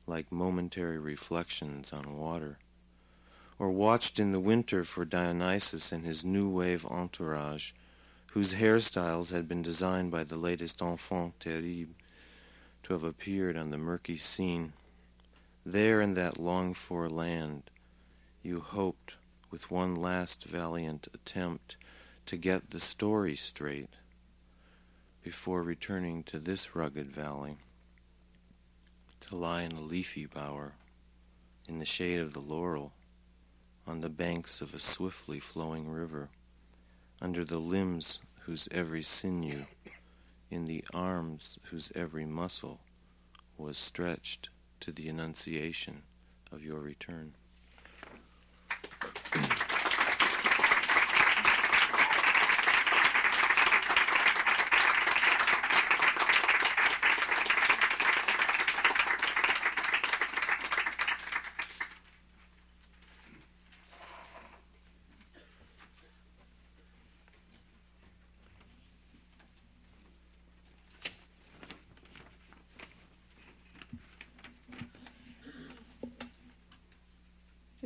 [0.07, 2.59] like momentary reflections on water,
[3.59, 7.73] or watched in the winter for Dionysus and his new wave entourage,
[8.33, 11.95] whose hairstyles had been designed by the latest enfant terrible
[12.83, 14.73] to have appeared on the murky scene.
[15.69, 17.73] There in that longed for land,
[18.41, 19.17] you hoped,
[19.51, 21.77] with one last valiant attempt,
[22.27, 23.91] to get the story straight
[25.25, 27.57] before returning to this rugged valley,
[29.23, 30.75] to lie in a leafy bower,
[31.69, 32.93] in the shade of the laurel,
[33.89, 36.29] on the banks of a swiftly flowing river,
[37.21, 39.67] under the limbs whose every sinew,
[40.49, 42.79] in the arms whose every muscle
[43.59, 44.49] was stretched
[44.81, 46.03] to the annunciation
[46.53, 47.35] of your return.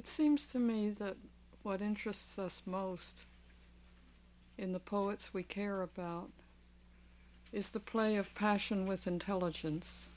[0.00, 1.16] It seems to me that
[1.64, 3.25] what interests us most
[4.57, 6.31] in the poets we care about
[7.51, 10.11] is the play of passion with intelligence.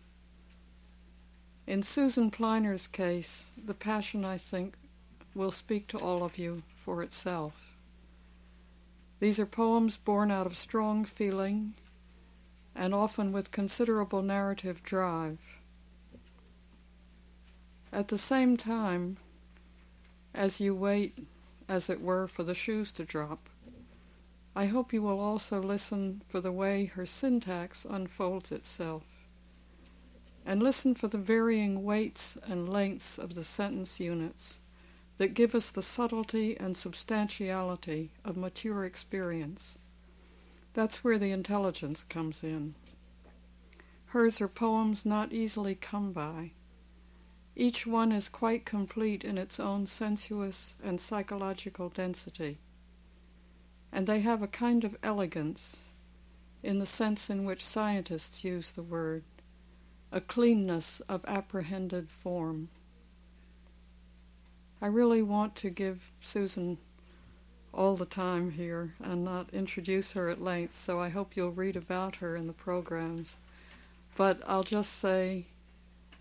[1.66, 4.76] In Susan Pliner's case, the passion, I think,
[5.34, 7.76] will speak to all of you for itself.
[9.20, 11.74] These are poems born out of strong feeling
[12.76, 15.40] and often with considerable narrative drive.
[17.92, 19.18] At the same time,
[20.34, 21.28] as you wait,
[21.68, 23.50] as it were, for the shoes to drop.
[24.56, 29.04] I hope you will also listen for the way her syntax unfolds itself,
[30.46, 34.60] and listen for the varying weights and lengths of the sentence units
[35.18, 39.78] that give us the subtlety and substantiality of mature experience.
[40.74, 42.76] That's where the intelligence comes in.
[44.08, 46.52] Hers are poems not easily come by
[47.56, 52.58] each one is quite complete in its own sensuous and psychological density.
[53.92, 55.82] And they have a kind of elegance,
[56.64, 59.24] in the sense in which scientists use the word,
[60.12, 62.70] a cleanness of apprehended form.
[64.82, 66.80] I really want to give Susan
[67.74, 71.76] all the time here and not introduce her at length, so I hope you'll read
[71.76, 73.38] about her in the programs.
[74.16, 75.46] But I'll just say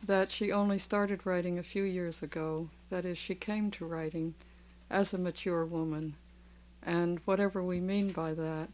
[0.04, 2.68] that she only started writing a few years ago.
[2.90, 4.34] That is, she came to writing
[4.90, 6.14] as a mature woman.
[6.82, 8.70] And whatever we mean by that,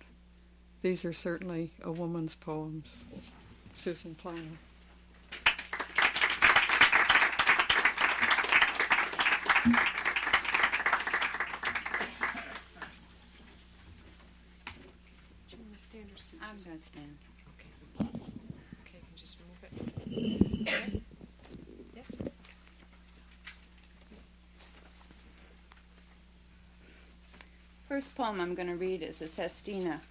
[0.80, 2.98] these are certainly a woman's poems.
[3.74, 4.58] Susan Pliner.
[16.40, 17.27] I'm going to stand.
[27.98, 30.02] first poem I'm going to read is a Sestina.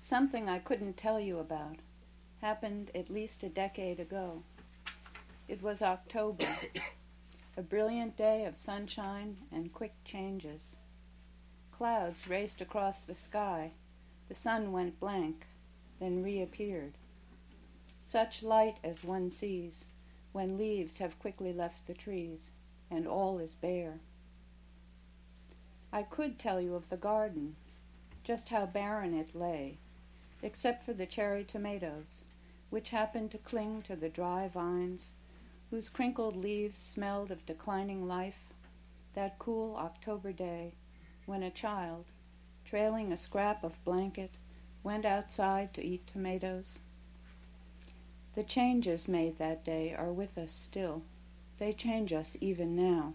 [0.00, 1.76] Something I couldn't tell you about
[2.40, 4.42] happened at least a decade ago.
[5.46, 6.44] It was October,
[7.56, 10.74] a brilliant day of sunshine and quick changes.
[11.70, 13.70] Clouds raced across the sky,
[14.28, 15.46] the sun went blank,
[16.00, 16.94] then reappeared.
[18.02, 19.84] Such light as one sees
[20.32, 22.50] when leaves have quickly left the trees
[22.90, 24.00] and all is bare.
[25.92, 27.56] I could tell you of the garden,
[28.24, 29.78] just how barren it lay,
[30.42, 32.22] except for the cherry tomatoes,
[32.70, 35.10] which happened to cling to the dry vines,
[35.70, 38.52] whose crinkled leaves smelled of declining life,
[39.14, 40.72] that cool October day
[41.26, 42.04] when a child,
[42.64, 44.30] trailing a scrap of blanket,
[44.82, 46.78] went outside to eat tomatoes.
[48.34, 51.02] The changes made that day are with us still.
[51.58, 53.14] They change us even now.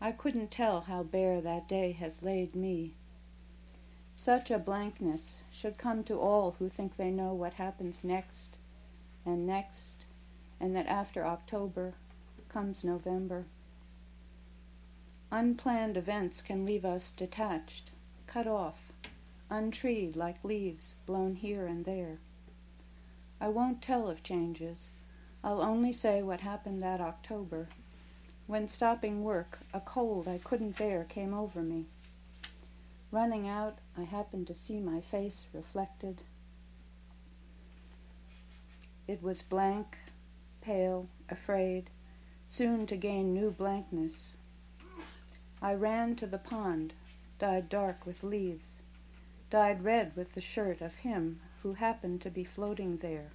[0.00, 2.92] I couldn't tell how bare that day has laid me.
[4.14, 8.56] Such a blankness should come to all who think they know what happens next
[9.24, 9.94] and next,
[10.60, 11.94] and that after October
[12.48, 13.44] comes November.
[15.32, 17.90] Unplanned events can leave us detached,
[18.26, 18.92] cut off,
[19.50, 22.18] untreed like leaves blown here and there.
[23.40, 24.90] I won't tell of changes.
[25.44, 27.68] I'll only say what happened that October
[28.46, 31.84] when stopping work, a cold I couldn't bear came over me.
[33.10, 36.18] Running out, I happened to see my face reflected.
[39.06, 39.98] It was blank,
[40.62, 41.88] pale, afraid,
[42.50, 44.32] soon to gain new blankness.
[45.62, 46.94] I ran to the pond,
[47.38, 48.80] dyed dark with leaves,
[49.50, 53.30] dyed red with the shirt of him who happened to be floating there.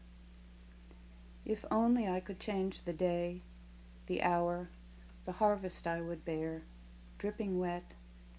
[1.49, 3.41] If only I could change the day,
[4.05, 4.69] the hour,
[5.25, 6.61] the harvest I would bear,
[7.17, 7.85] dripping wet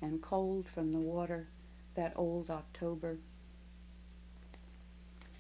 [0.01, 1.49] and cold from the water
[1.97, 3.17] that old October.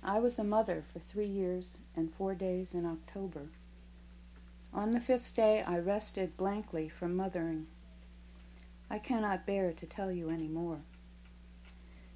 [0.03, 3.51] I was a mother for three years and four days in October.
[4.75, 7.69] On the fifth day I rested blankly from mothering.
[8.91, 10.81] I cannot bear to tell you any more.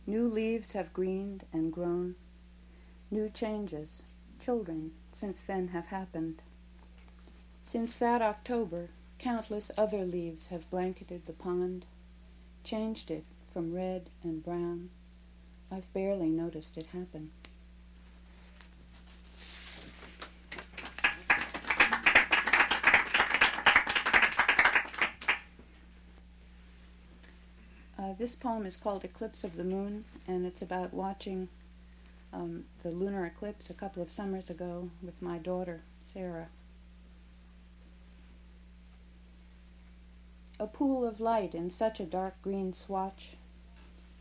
[0.05, 2.17] New leaves have greened and grown.
[3.09, 4.03] New changes,
[4.45, 6.43] children, since then have happened.
[7.63, 8.89] Since that October,
[9.19, 11.87] Countless other leaves have blanketed the pond,
[12.63, 14.91] changed it from red and brown.
[15.73, 17.31] I've barely noticed it happen.
[27.99, 31.49] Uh, this poem is called Eclipse of the Moon, and it's about watching
[32.35, 35.83] um, the lunar eclipse a couple of summers ago with my daughter,
[36.13, 36.49] Sarah.
[40.59, 43.31] a pool of light in such a dark green swatch.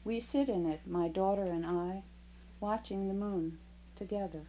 [0.03, 2.03] We sit in it, my daughter and I,
[2.59, 3.59] watching the moon
[3.97, 4.41] together.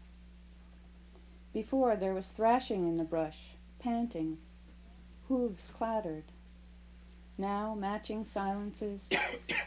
[1.52, 4.38] Before there was thrashing in the brush, panting,
[5.28, 6.24] hooves clattered.
[7.36, 9.02] Now, matching silences,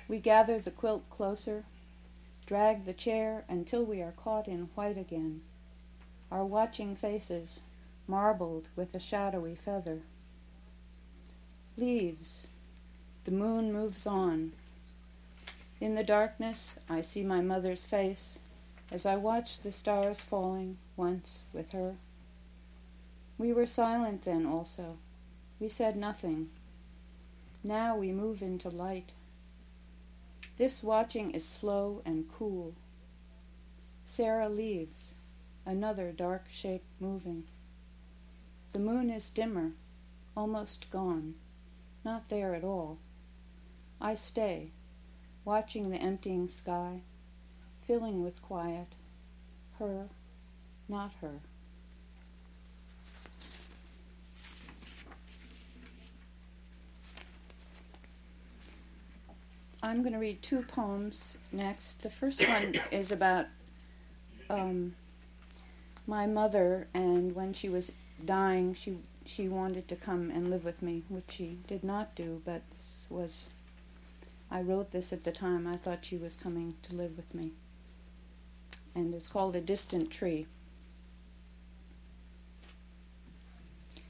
[0.07, 1.63] we gather the quilt closer,
[2.47, 5.41] drag the chair until we are caught in white again,
[6.31, 7.59] our watching faces
[8.07, 9.99] marbled with a shadowy feather.
[11.77, 12.47] Leaves.
[13.25, 14.53] The moon moves on.
[15.81, 18.39] In the darkness, I see my mother's face
[18.89, 21.95] as I watch the stars falling once with her.
[23.37, 24.97] We were silent then also.
[25.59, 26.47] We said nothing.
[27.63, 29.09] Now we move into light.
[30.57, 32.73] This watching is slow and cool.
[34.05, 35.13] Sarah leaves,
[35.65, 37.43] another dark shape moving.
[38.73, 39.71] The moon is dimmer,
[40.35, 41.35] almost gone
[42.07, 42.97] not there at all.
[43.99, 44.71] I stay,
[45.43, 47.01] watching the emptying sky,
[47.85, 48.87] filling with quiet,
[49.77, 50.07] her,
[50.87, 51.41] not her.
[59.81, 62.01] I'm going to read two poems next.
[62.01, 63.45] The first one is about
[64.49, 64.95] um,
[66.07, 67.91] my mother, and when she was
[68.23, 72.41] dying, she she wanted to come and live with me, which she did not do,
[72.45, 72.61] but
[73.09, 73.47] was.
[74.49, 75.67] I wrote this at the time.
[75.67, 77.51] I thought she was coming to live with me.
[78.95, 80.47] And it's called A Distant Tree.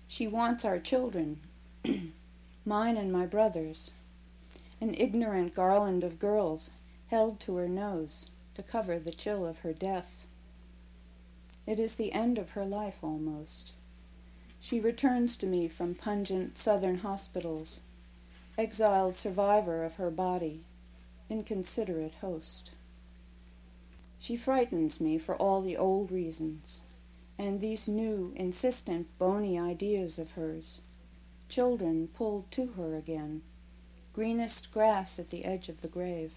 [0.07, 1.39] She wants our children,
[2.65, 3.89] mine and my brother's,
[4.79, 6.69] an ignorant garland of girls
[7.09, 8.25] held to her nose
[8.55, 10.25] to cover the chill of her death.
[11.65, 13.71] It is the end of her life almost.
[14.59, 17.79] She returns to me from pungent southern hospitals,
[18.57, 20.61] exiled survivor of her body,
[21.29, 22.71] inconsiderate host.
[24.19, 26.81] She frightens me for all the old reasons,
[27.37, 30.79] and these new, insistent, bony ideas of hers.
[31.49, 33.41] Children pulled to her again,
[34.17, 36.31] greenest grass at the edge of the grave.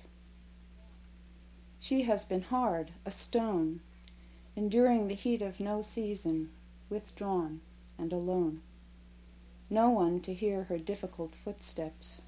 [1.80, 3.80] She has been hard, a stone,
[4.54, 6.50] enduring the heat of no season,
[6.90, 7.62] withdrawn
[7.96, 8.60] and alone.
[9.70, 12.20] No one to hear her difficult footsteps.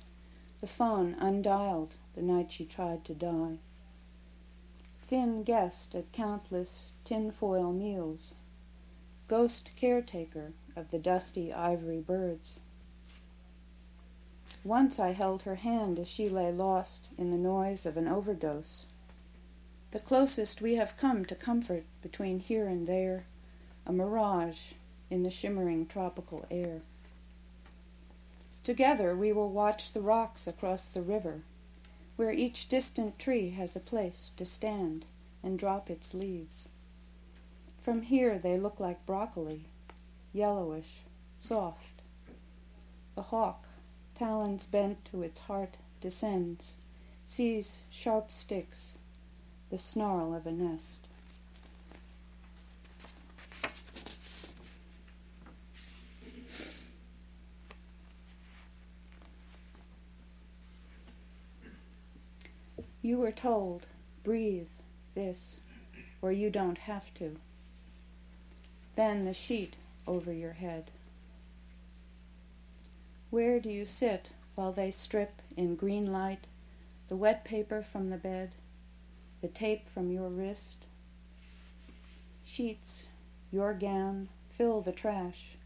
[0.62, 3.59] The phone undialed the night she tried to die.
[5.07, 8.32] Thin guest at countless tinfoil meals.
[9.28, 12.59] Ghost caretaker of the dusty ivory birds.
[14.64, 18.86] Once I held her hand as she lay lost in the noise of an overdose
[19.92, 23.24] the closest we have come to comfort between here and there,
[23.86, 24.72] a mirage
[25.10, 26.80] in the shimmering tropical air.
[28.64, 31.42] Together we will watch the rocks across the river,
[32.16, 35.04] where each distant tree has a place to stand
[35.42, 36.66] and drop its leaves.
[37.82, 39.66] From here they look like broccoli,
[40.32, 41.00] yellowish,
[41.38, 42.00] soft.
[43.14, 43.66] The hawk,
[44.22, 46.74] talons bent to its heart, descends,
[47.26, 48.92] sees sharp sticks,
[49.68, 51.08] the snarl of a nest.
[63.02, 63.86] You were told,
[64.22, 64.68] breathe
[65.16, 65.56] this,
[66.20, 67.38] or you don't have to.
[68.94, 69.74] Then the sheet
[70.06, 70.92] over your head.
[73.33, 76.47] Where do you sit while they strip in green light
[77.09, 78.53] the wet paper from the bed?
[79.43, 80.85] the tape from your wrist.
[82.45, 83.07] Sheets,
[83.51, 85.57] your gown, fill the trash.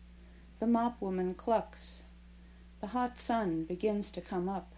[0.59, 2.01] The mop woman clucks.
[2.81, 4.73] The hot sun begins to come up.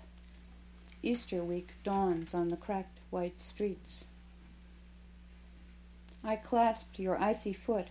[1.00, 4.04] Easter week dawns on the cracked white streets.
[6.24, 7.88] I clasped your icy foot,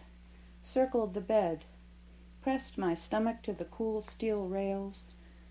[0.61, 1.63] circled the bed,
[2.47, 5.03] pressed my stomach to the cool steel rails,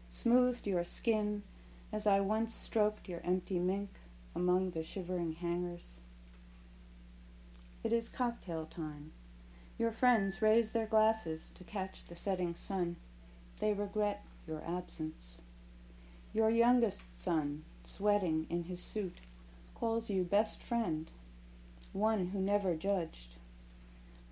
[0.08, 1.42] smoothed your skin
[1.92, 3.90] as I once stroked your empty mink
[4.34, 5.82] among the shivering hangers.
[7.84, 9.10] It is cocktail time.
[9.76, 12.96] Your friends raise their glasses to catch the setting sun.
[13.60, 15.36] They regret your absence.
[16.32, 19.18] Your youngest son, sweating in his suit,
[19.74, 21.10] calls you best friend,
[21.92, 23.34] one who never judged.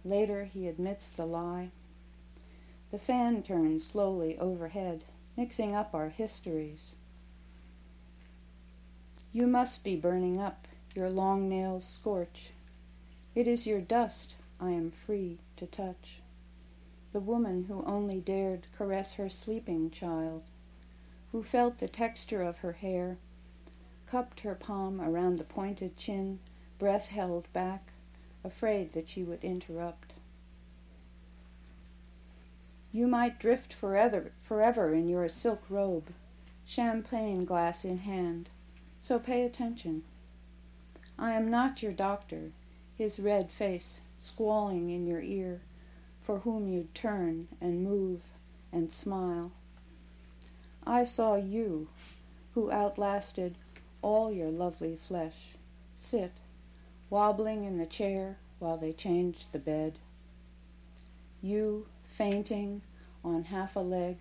[0.02, 1.68] Later he admits the lie.
[2.94, 5.02] The fan turns slowly overhead,
[5.36, 6.92] mixing up our histories.
[9.32, 12.52] You must be burning up, your long nails scorch.
[13.34, 16.20] It is your dust I am free to touch.
[17.12, 20.44] The woman who only dared caress her sleeping child,
[21.32, 23.16] who felt the texture of her hair,
[24.06, 26.38] cupped her palm around the pointed chin,
[26.78, 27.88] breath held back,
[28.44, 30.13] afraid that she would interrupt.
[32.94, 36.14] You might drift forever, forever in your silk robe,
[36.64, 38.48] champagne glass in hand,
[39.00, 40.04] so pay attention.
[41.18, 42.52] I am not your doctor,
[42.96, 45.60] his red face squalling in your ear,
[46.22, 48.20] for whom you'd turn and move
[48.72, 49.50] and smile.
[50.86, 51.88] I saw you,
[52.54, 53.56] who outlasted
[54.02, 55.56] all your lovely flesh,
[55.98, 56.34] sit,
[57.10, 59.98] wobbling in the chair while they changed the bed.
[61.42, 61.86] You,
[62.16, 62.80] fainting
[63.24, 64.18] on half a leg,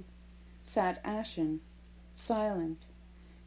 [0.64, 1.60] sat ashen,
[2.16, 2.80] silent,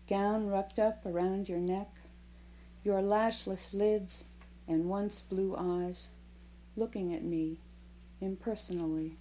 [0.08, 1.88] gown rucked up around your neck,
[2.84, 4.22] your lashless lids
[4.68, 6.06] and once blue eyes
[6.76, 7.56] looking at me
[8.20, 9.16] impersonally.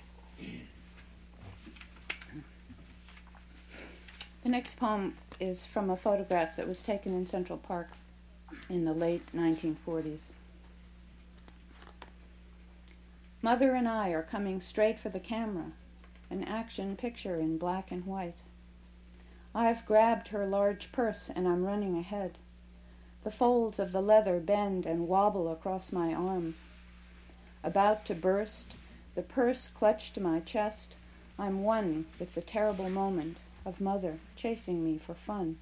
[4.44, 7.88] The next poem is from a photograph that was taken in Central Park
[8.68, 10.18] in the late 1940s.
[13.40, 15.72] Mother and I are coming straight for the camera,
[16.28, 18.34] an action picture in black and white.
[19.54, 22.36] I've grabbed her large purse and I'm running ahead.
[23.22, 26.56] The folds of the leather bend and wobble across my arm.
[27.62, 28.74] About to burst,
[29.14, 30.94] the purse clutched to my chest,
[31.38, 33.36] I'm one with the terrible moment
[33.68, 35.58] of mother chasing me for fun.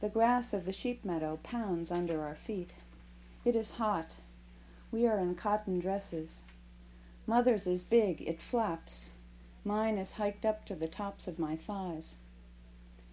[0.00, 2.70] The grass of the sheep meadow pounds under our feet.
[3.44, 4.12] It is hot
[4.92, 6.30] we are in cotton dresses.
[7.26, 9.10] Mother's is big, it flaps.
[9.64, 12.14] Mine is hiked up to the tops of my thighs.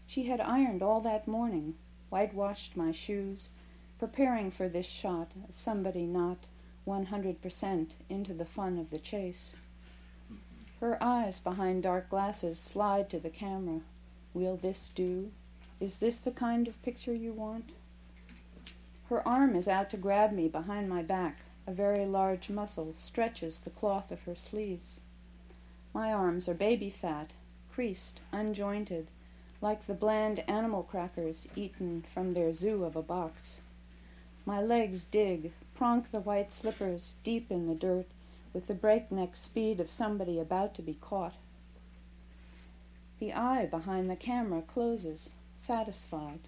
[0.08, 1.76] She had ironed all that morning,
[2.10, 3.50] whitewashed my shoes,
[4.00, 6.38] preparing for this shot of somebody not
[6.88, 9.54] 100% into the fun of the chase.
[10.80, 13.82] Her eyes behind dark glasses slide to the camera.
[14.34, 15.32] Will this do?
[15.80, 17.72] Is this the kind of picture you want?
[19.10, 21.40] Her arm is out to grab me behind my back.
[21.66, 25.00] A very large muscle stretches the cloth of her sleeves.
[25.94, 27.32] My arms are baby fat,
[27.72, 29.08] creased, unjointed,
[29.62, 33.58] like the bland animal crackers eaten from their zoo of a box.
[34.46, 38.06] My legs dig, pronk the white slippers deep in the dirt
[38.54, 41.36] with the breakneck speed of somebody about to be caught.
[43.20, 46.42] The eye behind the camera closes, satisfied.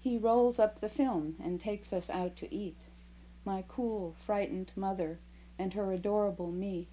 [0.00, 2.76] He rolls up the film and takes us out to eat.
[3.44, 5.18] My cool, frightened mother
[5.58, 6.86] and her adorable me.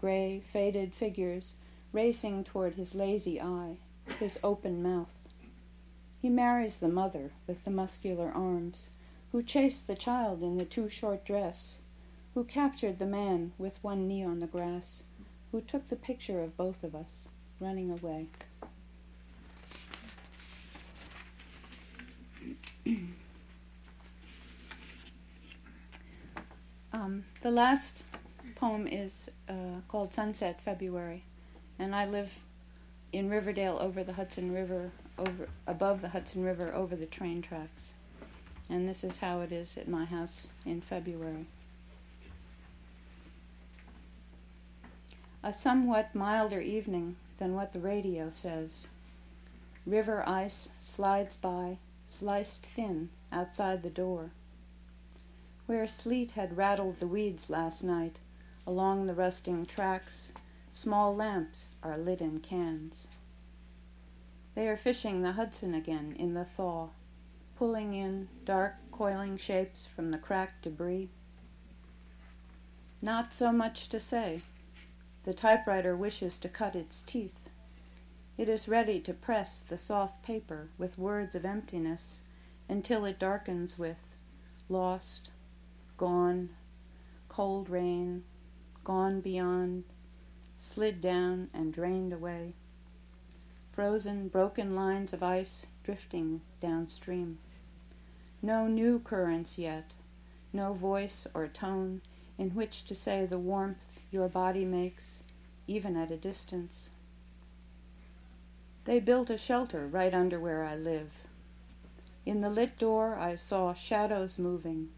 [0.00, 1.52] Gray, faded figures
[1.92, 3.76] racing toward his lazy eye,
[4.18, 5.14] his open mouth.
[6.20, 8.86] He marries the mother with the muscular arms,
[9.32, 11.76] who chased the child in the too short dress,
[12.34, 15.02] who captured the man with one knee on the grass,
[15.50, 17.26] who took the picture of both of us
[17.60, 18.26] running away.
[26.92, 27.96] um, the last
[28.56, 29.12] poem is
[29.48, 31.24] uh, called Sunset February,
[31.78, 32.30] and I live
[33.12, 37.82] in Riverdale over the Hudson River, over above the Hudson River, over the train tracks.
[38.70, 41.46] And this is how it is at my house in February.
[45.44, 48.86] A somewhat milder evening than what the radio says.
[49.84, 51.78] River ice slides by,
[52.08, 54.30] sliced thin, outside the door.
[55.66, 58.16] Where sleet had rattled the weeds last night,
[58.68, 60.30] along the rusting tracks,
[60.70, 63.08] small lamps are lit in cans.
[64.54, 66.90] They are fishing the Hudson again in the thaw,
[67.58, 71.08] pulling in dark, coiling shapes from the cracked debris.
[73.00, 74.42] Not so much to say.
[75.24, 77.48] The typewriter wishes to cut its teeth.
[78.36, 82.16] It is ready to press the soft paper with words of emptiness
[82.68, 83.98] until it darkens with
[84.68, 85.30] lost,
[85.96, 86.50] gone,
[87.28, 88.24] cold rain,
[88.84, 89.84] gone beyond,
[90.58, 92.54] slid down and drained away.
[93.72, 97.38] Frozen, broken lines of ice drifting downstream.
[98.40, 99.92] No new currents yet,
[100.52, 102.00] no voice or tone
[102.38, 105.11] in which to say the warmth your body makes
[105.66, 106.88] even at a distance.
[108.84, 111.10] They built a shelter right under where I live.
[112.26, 114.88] In the lit door, I saw shadows moving,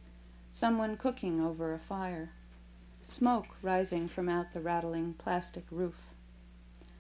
[0.53, 2.31] someone cooking over a fire,
[3.07, 5.97] smoke rising from out the rattling plastic roof,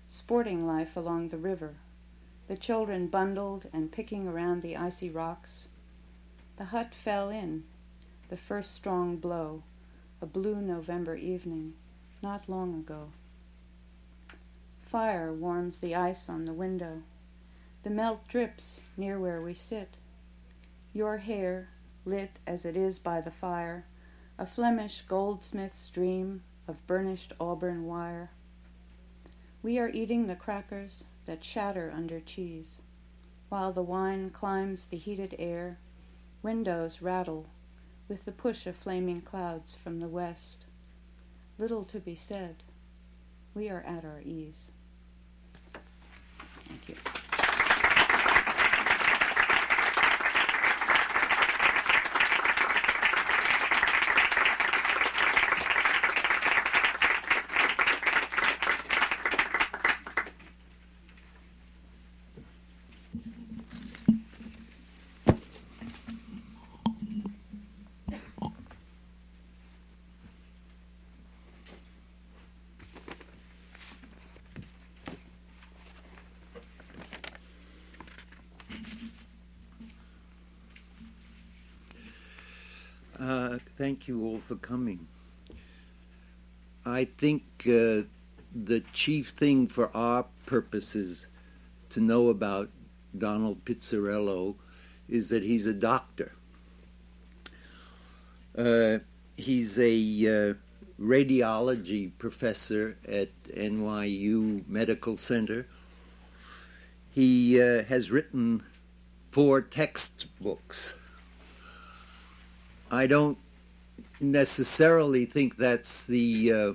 [0.08, 1.74] sporting life along the river,
[2.48, 5.66] the children bundled and picking around the icy rocks.
[6.58, 7.64] The hut fell in,
[8.28, 9.62] the first strong blow,
[10.20, 11.74] a blue November evening,
[12.22, 13.08] not long ago
[14.94, 17.02] fire warms the ice on the window.
[17.82, 19.88] The melt drips near where we sit.
[20.92, 21.70] Your hair,
[22.04, 23.86] lit as it is by the fire,
[24.38, 28.30] a Flemish goldsmith's dream of burnished auburn wire.
[29.64, 32.76] We are eating the crackers that shatter under cheese.
[33.48, 35.76] While the wine climbs the heated air,
[36.40, 37.46] windows rattle
[38.08, 40.58] with the push of flaming clouds from the west.
[41.58, 42.62] Little to be said.
[43.56, 44.63] We are at our ease.
[46.74, 47.23] Thank you.
[83.94, 85.06] Thank you all for coming.
[86.84, 88.02] I think uh,
[88.52, 91.28] the chief thing for our purposes
[91.90, 92.70] to know about
[93.16, 94.56] Donald Pizzarello
[95.08, 96.32] is that he's a doctor.
[98.58, 98.98] Uh,
[99.36, 99.94] he's a
[100.26, 100.54] uh,
[101.00, 105.68] radiology professor at NYU Medical Center.
[107.12, 108.64] He uh, has written
[109.30, 110.94] four textbooks.
[112.90, 113.38] I don't
[114.20, 116.72] necessarily think that's the uh,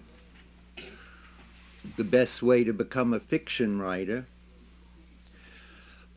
[1.98, 4.26] the best way to become a fiction writer.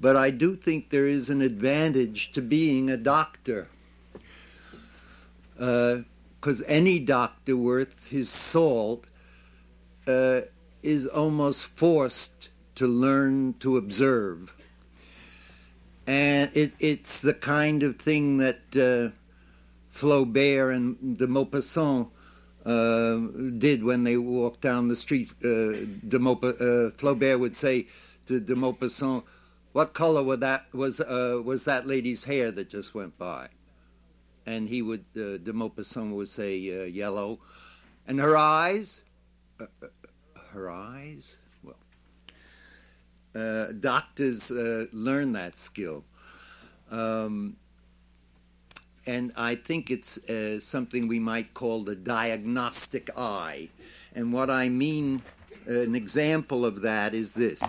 [0.01, 3.68] But I do think there is an advantage to being a doctor.
[5.55, 9.05] Because uh, any doctor worth his salt
[10.09, 10.41] uh,
[10.83, 14.55] is almost forced to learn to observe.
[16.05, 19.16] And it, it's the kind of thing that uh,
[19.93, 22.09] Flaubert and de Maupassant
[22.64, 23.16] uh,
[23.59, 25.30] did when they walked down the street.
[25.45, 27.86] Uh, de uh, Flaubert would say
[28.26, 29.22] to de Maupassant,
[29.72, 30.72] "What color was that?
[30.72, 33.49] Was uh, was that lady's hair that just went by?"
[34.45, 37.38] And he would, uh, de Maupassant would say, "Yellow,"
[38.07, 39.03] and her eyes,
[40.53, 41.36] her eyes.
[41.62, 41.76] Well,
[43.72, 46.05] doctors learn that skill.
[46.90, 47.57] Um,
[49.07, 53.68] and I think it's uh, something we might call the diagnostic eye.
[54.14, 55.22] And what I mean,
[55.68, 57.61] uh, an example of that is this.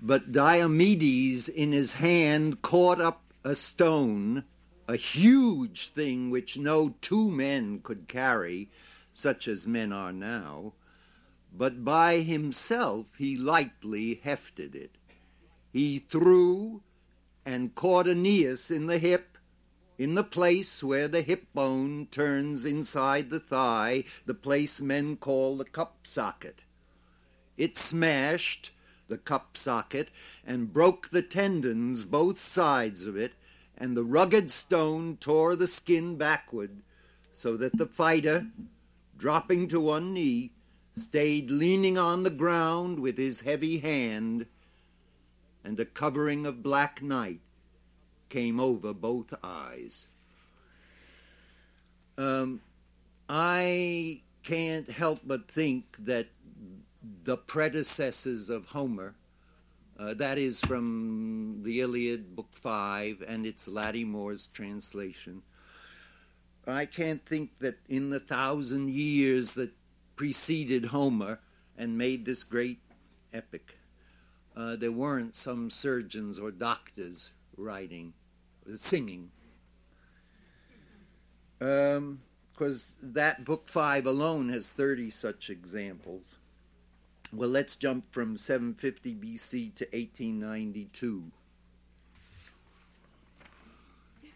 [0.00, 4.44] But Diomedes in his hand caught up a stone,
[4.86, 8.70] a huge thing which no two men could carry,
[9.12, 10.74] such as men are now
[11.56, 14.96] but by himself he lightly hefted it.
[15.72, 16.82] He threw
[17.44, 19.38] and caught Aeneas in the hip,
[19.98, 25.56] in the place where the hip bone turns inside the thigh, the place men call
[25.56, 26.60] the cup socket.
[27.56, 28.72] It smashed
[29.08, 30.10] the cup socket
[30.46, 33.32] and broke the tendons both sides of it,
[33.78, 36.82] and the rugged stone tore the skin backward,
[37.32, 38.48] so that the fighter,
[39.16, 40.52] dropping to one knee,
[40.98, 44.46] stayed leaning on the ground with his heavy hand,
[45.62, 47.40] and a covering of black night
[48.28, 50.08] came over both eyes.
[52.16, 52.60] Um,
[53.28, 56.28] I can't help but think that
[57.24, 59.14] the predecessors of Homer,
[59.98, 65.42] uh, that is from the Iliad, Book 5, and it's Lattimore's translation,
[66.66, 69.70] I can't think that in the thousand years that
[70.16, 71.40] preceded Homer
[71.76, 72.80] and made this great
[73.32, 73.78] epic.
[74.56, 78.14] Uh, there weren't some surgeons or doctors writing,
[78.76, 79.30] singing.
[81.58, 82.20] Because um,
[83.02, 86.36] that book five alone has 30 such examples.
[87.32, 91.32] Well, let's jump from 750 BC to 1892.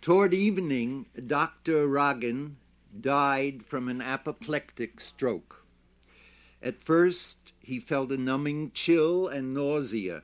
[0.03, 1.87] Toward evening, Dr.
[1.87, 2.57] Ragin
[2.99, 5.60] died from an apoplectic stroke.
[6.63, 10.23] At first, he felt a numbing chill and nausea.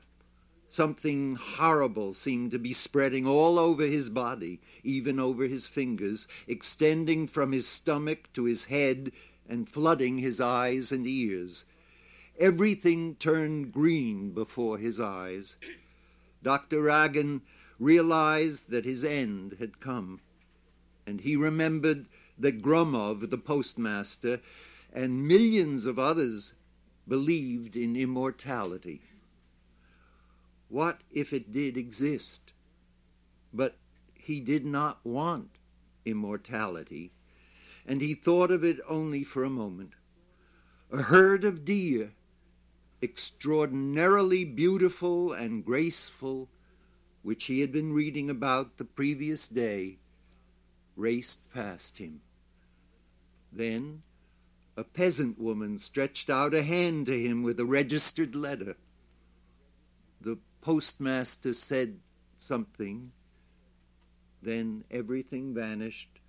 [0.68, 7.26] Something horrible seemed to be spreading all over his body, even over his fingers, extending
[7.26, 9.12] from his stomach to his head
[9.48, 11.64] and flooding his eyes and ears.
[12.38, 15.56] Everything turned green before his eyes.
[16.42, 16.82] Dr.
[16.82, 17.40] Ragin
[17.78, 20.20] realized that his end had come,
[21.06, 22.06] and he remembered
[22.38, 24.40] that Gromov, the postmaster,
[24.92, 26.54] and millions of others
[27.06, 29.02] believed in immortality.
[30.68, 32.52] What if it did exist?
[33.52, 33.76] But
[34.14, 35.50] he did not want
[36.04, 37.12] immortality,
[37.86, 39.92] and he thought of it only for a moment.
[40.90, 42.12] A herd of deer,
[43.02, 46.48] extraordinarily beautiful and graceful,
[47.22, 49.98] which he had been reading about the previous day,
[50.96, 52.20] raced past him.
[53.52, 54.02] Then
[54.76, 58.76] a peasant woman stretched out a hand to him with a registered letter.
[60.20, 61.98] The postmaster said
[62.36, 63.12] something.
[64.42, 66.20] Then everything vanished,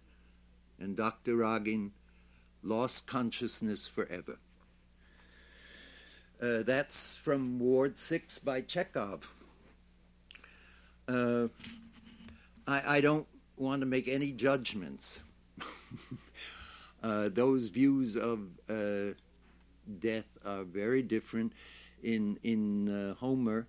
[0.80, 1.36] and Dr.
[1.36, 1.91] Ragin
[2.64, 4.38] lost consciousness forever.
[6.41, 9.30] Uh, that's from Ward 6 by Chekhov.
[11.08, 11.48] Uh,
[12.68, 15.20] I, I don't want to make any judgments.
[17.04, 18.39] Uh, those views of
[18.70, 19.14] uh,
[20.00, 21.54] death are very different.
[22.04, 23.68] In in uh, Homer,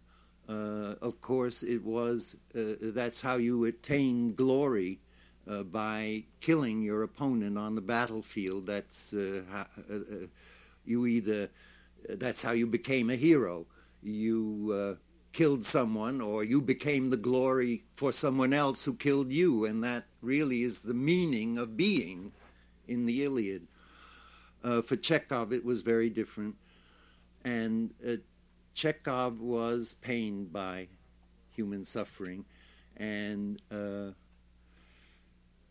[0.49, 5.01] uh, of course, it was uh, that's how you attain glory
[5.73, 8.67] by killing your opponent on the battlefield.
[8.67, 9.15] That's
[9.51, 9.67] how,
[10.85, 11.49] you either
[12.07, 13.65] that's how you became a hero.
[14.03, 14.99] You
[15.33, 20.05] killed someone, or you became the glory for someone else who killed you, and that
[20.21, 22.33] really is the meaning of being
[22.89, 23.69] in the Iliad.
[24.65, 26.57] Uh, for Chekhov, it was very different.
[27.45, 28.17] And uh,
[28.75, 30.89] Chekhov was pained by
[31.51, 32.45] human suffering.
[32.97, 34.13] And uh,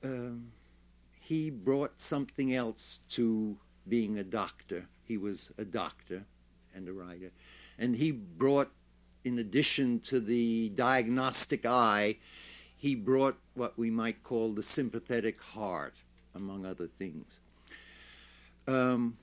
[0.03, 0.51] um,
[1.19, 3.57] he brought something else to
[3.87, 4.87] being a doctor.
[5.03, 6.23] He was a doctor
[6.73, 7.31] and a writer.
[7.77, 8.71] And he brought,
[9.23, 12.17] in addition to the diagnostic eye,
[12.75, 15.95] he brought what we might call the sympathetic heart,
[16.37, 17.25] among other things.
[18.67, 19.17] Um,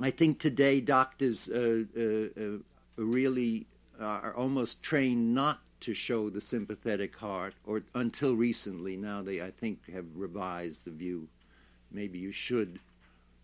[0.00, 2.58] I think today doctors uh, uh, uh,
[2.96, 3.66] really
[4.00, 8.96] are almost trained not to show the sympathetic heart, or until recently.
[8.96, 11.28] Now they, I think, have revised the view.
[11.92, 12.80] Maybe you should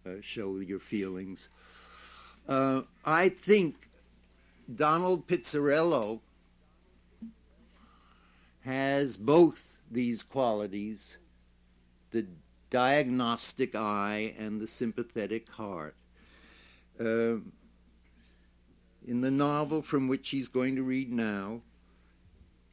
[0.07, 1.49] uh, show your feelings.
[2.49, 3.89] Uh, I think
[4.75, 6.21] Donald Pizzarello
[8.65, 11.17] has both these qualities
[12.11, 12.27] the
[12.71, 15.95] diagnostic eye and the sympathetic heart.
[16.99, 17.37] Uh,
[19.07, 21.61] in the novel from which he's going to read now,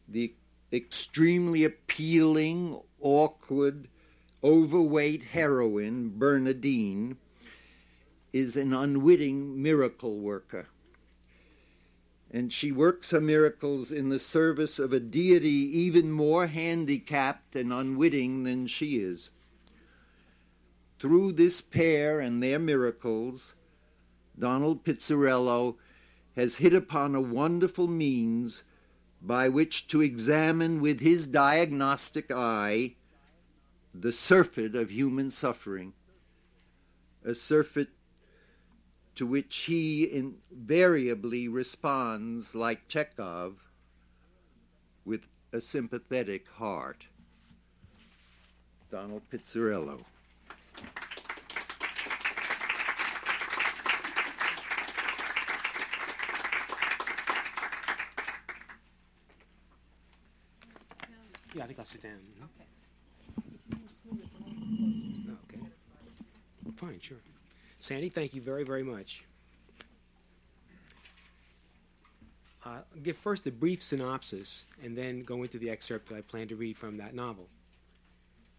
[0.07, 0.33] the
[0.71, 3.87] extremely appealing, awkward,
[4.43, 7.17] overweight heroine, Bernadine,
[8.33, 10.67] is an unwitting miracle worker.
[12.29, 17.71] And she works her miracles in the service of a deity even more handicapped and
[17.71, 19.29] unwitting than she is.
[20.99, 23.53] Through this pair and their miracles,
[24.37, 25.75] Donald Pizzarello
[26.35, 28.63] has hit upon a wonderful means
[29.21, 32.95] by which to examine with his diagnostic eye
[33.93, 35.93] the surfeit of human suffering,
[37.23, 37.89] a surfeit
[39.15, 43.71] to which he invariably responds like Chekhov
[45.03, 45.21] with
[45.51, 47.07] a sympathetic heart.
[48.91, 50.05] Donald Pizzarello.
[61.57, 62.19] Yeah, I think I'll sit down.
[62.43, 62.67] Okay.
[65.49, 65.65] Okay.
[66.75, 67.17] Fine, sure.
[67.79, 69.23] Sandy, thank you very, very much.
[72.63, 76.21] Uh, I'll give first a brief synopsis and then go into the excerpt that I
[76.21, 77.47] plan to read from that novel.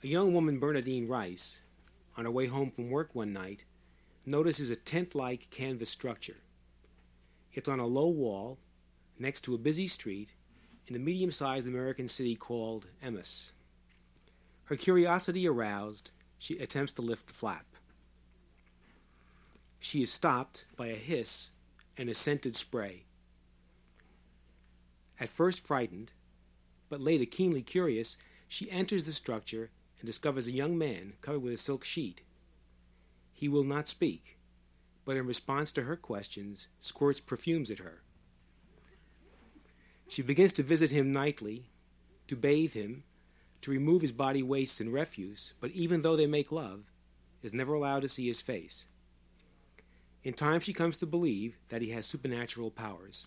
[0.02, 1.60] A young woman, Bernadine Rice,
[2.16, 3.64] on her way home from work one night,
[4.26, 6.38] notices a tent like canvas structure.
[7.52, 8.58] It's on a low wall
[9.20, 10.30] next to a busy street
[10.88, 13.52] in a medium sized American city called Emmaus.
[14.64, 17.66] Her curiosity aroused, she attempts to lift the flap.
[19.78, 21.50] She is stopped by a hiss
[21.96, 23.04] and a scented spray.
[25.20, 26.12] At first frightened,
[26.88, 28.16] but later keenly curious,
[28.48, 29.70] she enters the structure
[30.00, 32.22] and discovers a young man covered with a silk sheet.
[33.32, 34.38] He will not speak,
[35.04, 38.02] but in response to her questions, squirts perfumes at her.
[40.08, 41.70] She begins to visit him nightly,
[42.26, 43.04] to bathe him,
[43.62, 46.84] to remove his body waste and refuse, but even though they make love,
[47.42, 48.86] is never allowed to see his face.
[50.24, 53.26] In time, she comes to believe that he has supernatural powers.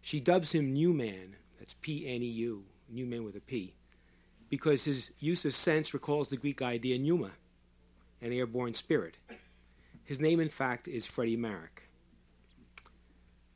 [0.00, 3.74] She dubs him Pneuman, that's P N E U, New Man with a P,
[4.48, 7.32] because his use of sense recalls the Greek idea pneuma,
[8.22, 9.18] an airborne spirit.
[10.04, 11.88] His name, in fact, is Freddie Marek.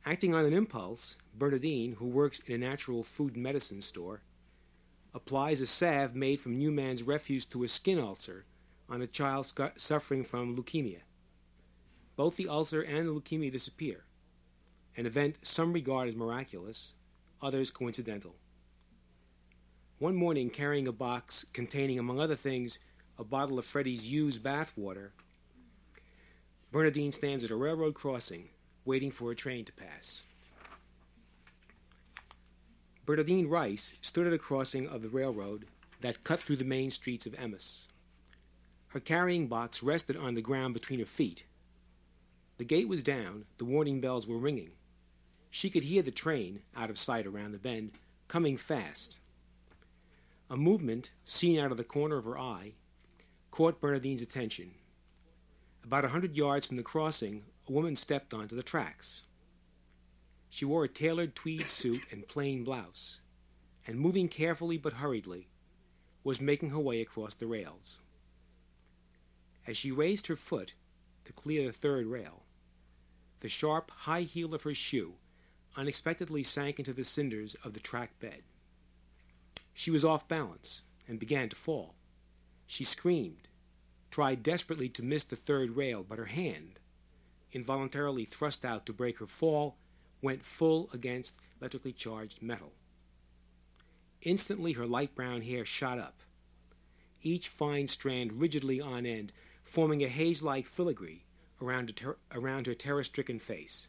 [0.05, 4.21] Acting on an impulse, Bernadine, who works in a natural food medicine store,
[5.13, 8.45] applies a salve made from Pneuman's refuse to a skin ulcer
[8.89, 11.01] on a child sc- suffering from leukemia.
[12.15, 14.05] Both the ulcer and the leukemia disappear,
[14.95, 16.93] an event some regard as miraculous,
[17.41, 18.35] others coincidental.
[19.99, 22.77] One morning, carrying a box containing, among other things,
[23.17, 25.13] a bottle of Freddie's used bath water,
[26.71, 28.49] Bernadine stands at a railroad crossing,
[28.83, 30.23] waiting for a train to pass.
[33.05, 35.65] Bernadine Rice stood at a crossing of the railroad
[35.99, 37.89] that cut through the main streets of Emmaus.
[38.87, 41.43] Her carrying box rested on the ground between her feet.
[42.57, 44.71] The gate was down, the warning bells were ringing.
[45.51, 47.91] She could hear the train, out of sight around the bend,
[48.29, 49.19] coming fast.
[50.49, 52.73] A movement, seen out of the corner of her eye,
[53.51, 54.75] caught Bernadine's attention.
[55.83, 59.23] About a hundred yards from the crossing, a woman stepped onto the tracks.
[60.53, 63.21] She wore a tailored tweed suit and plain blouse,
[63.87, 65.47] and moving carefully but hurriedly,
[66.23, 67.97] was making her way across the rails.
[69.65, 70.75] As she raised her foot
[71.25, 72.43] to clear the third rail,
[73.39, 75.15] the sharp high heel of her shoe
[75.75, 78.43] unexpectedly sank into the cinders of the track bed.
[79.73, 81.95] She was off balance and began to fall.
[82.67, 83.47] She screamed,
[84.11, 86.77] tried desperately to miss the third rail, but her hand,
[87.51, 89.77] involuntarily thrust out to break her fall,
[90.23, 92.71] went full against electrically charged metal.
[94.21, 96.21] Instantly, her light brown hair shot up,
[97.21, 101.25] each fine strand rigidly on end, forming a haze like filigree
[101.61, 103.87] around, ter- around her terror stricken face.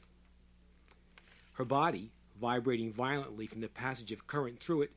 [1.54, 4.92] Her body, vibrating violently from the passage of current through it,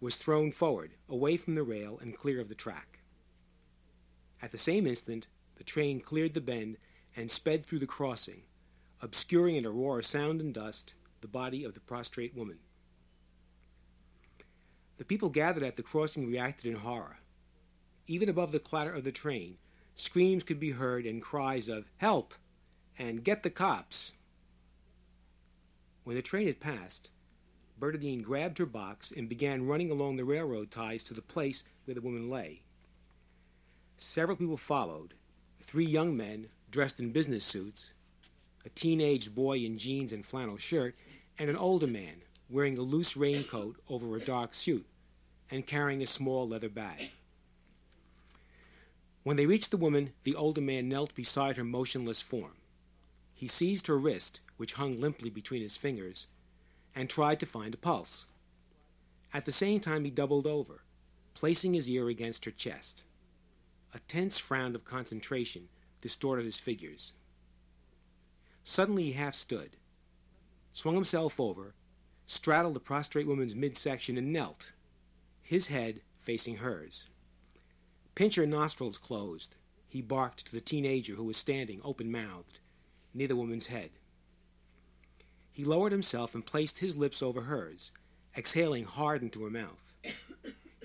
[0.00, 3.00] was thrown forward, away from the rail and clear of the track.
[4.40, 6.76] At the same instant, the train cleared the bend
[7.16, 8.42] and sped through the crossing,
[9.02, 12.58] obscuring in a roar of sound and dust the body of the prostrate woman.
[14.98, 17.18] The people gathered at the crossing reacted in horror.
[18.06, 19.56] Even above the clatter of the train,
[19.96, 22.34] screams could be heard and cries of help
[22.96, 24.12] and get the cops.
[26.04, 27.10] When the train had passed,
[27.78, 31.94] Bernadine grabbed her box and began running along the railroad ties to the place where
[31.96, 32.62] the woman lay.
[33.98, 35.14] Several people followed
[35.60, 37.92] three young men dressed in business suits,
[38.64, 40.94] a teenage boy in jeans and flannel shirt,
[41.38, 44.86] and an older man wearing a loose raincoat over a dark suit
[45.50, 47.10] and carrying a small leather bag.
[49.22, 52.56] When they reached the woman, the older man knelt beside her motionless form.
[53.34, 56.26] He seized her wrist, which hung limply between his fingers,
[56.94, 58.26] and tried to find a pulse.
[59.32, 60.82] At the same time, he doubled over,
[61.34, 63.04] placing his ear against her chest.
[63.94, 65.68] A tense frown of concentration
[66.00, 67.14] distorted his figures.
[68.64, 69.76] Suddenly he half stood,
[70.72, 71.74] swung himself over,
[72.26, 74.72] straddled the prostrate woman's midsection, and knelt,
[75.42, 77.06] his head facing hers.
[78.14, 79.54] Pincher nostrils closed.
[79.88, 82.60] He barked to the teenager who was standing, open mouthed,
[83.12, 83.90] near the woman's head.
[85.50, 87.90] He lowered himself and placed his lips over hers,
[88.36, 89.92] exhaling hard into her mouth.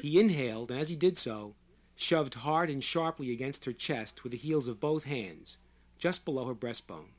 [0.01, 1.55] He inhaled, and as he did so,
[1.95, 5.57] shoved hard and sharply against her chest with the heels of both hands,
[5.97, 7.11] just below her breastbone.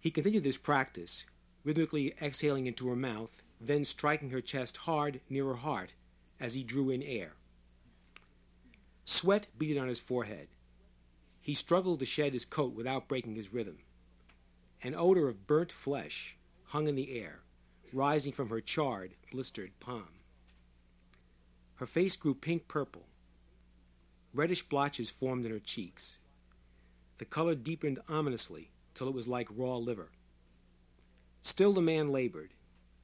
[0.00, 1.24] He continued this practice,
[1.64, 5.94] rhythmically exhaling into her mouth, then striking her chest hard near her heart
[6.38, 7.32] as he drew in air.
[9.04, 10.48] Sweat beaded on his forehead.
[11.40, 13.78] He struggled to shed his coat without breaking his rhythm.
[14.82, 16.36] An odor of burnt flesh
[16.66, 17.40] hung in the air,
[17.92, 20.10] rising from her charred, blistered palm.
[21.76, 23.06] Her face grew pink purple.
[24.34, 26.18] Reddish blotches formed in her cheeks.
[27.16, 30.10] The color deepened ominously till it was like raw liver.
[31.40, 32.50] Still the man labored,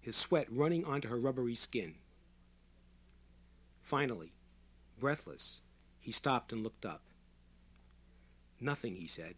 [0.00, 1.94] his sweat running onto her rubbery skin.
[3.80, 4.32] Finally,
[4.98, 5.60] breathless,
[6.00, 7.02] he stopped and looked up.
[8.60, 9.36] Nothing, he said.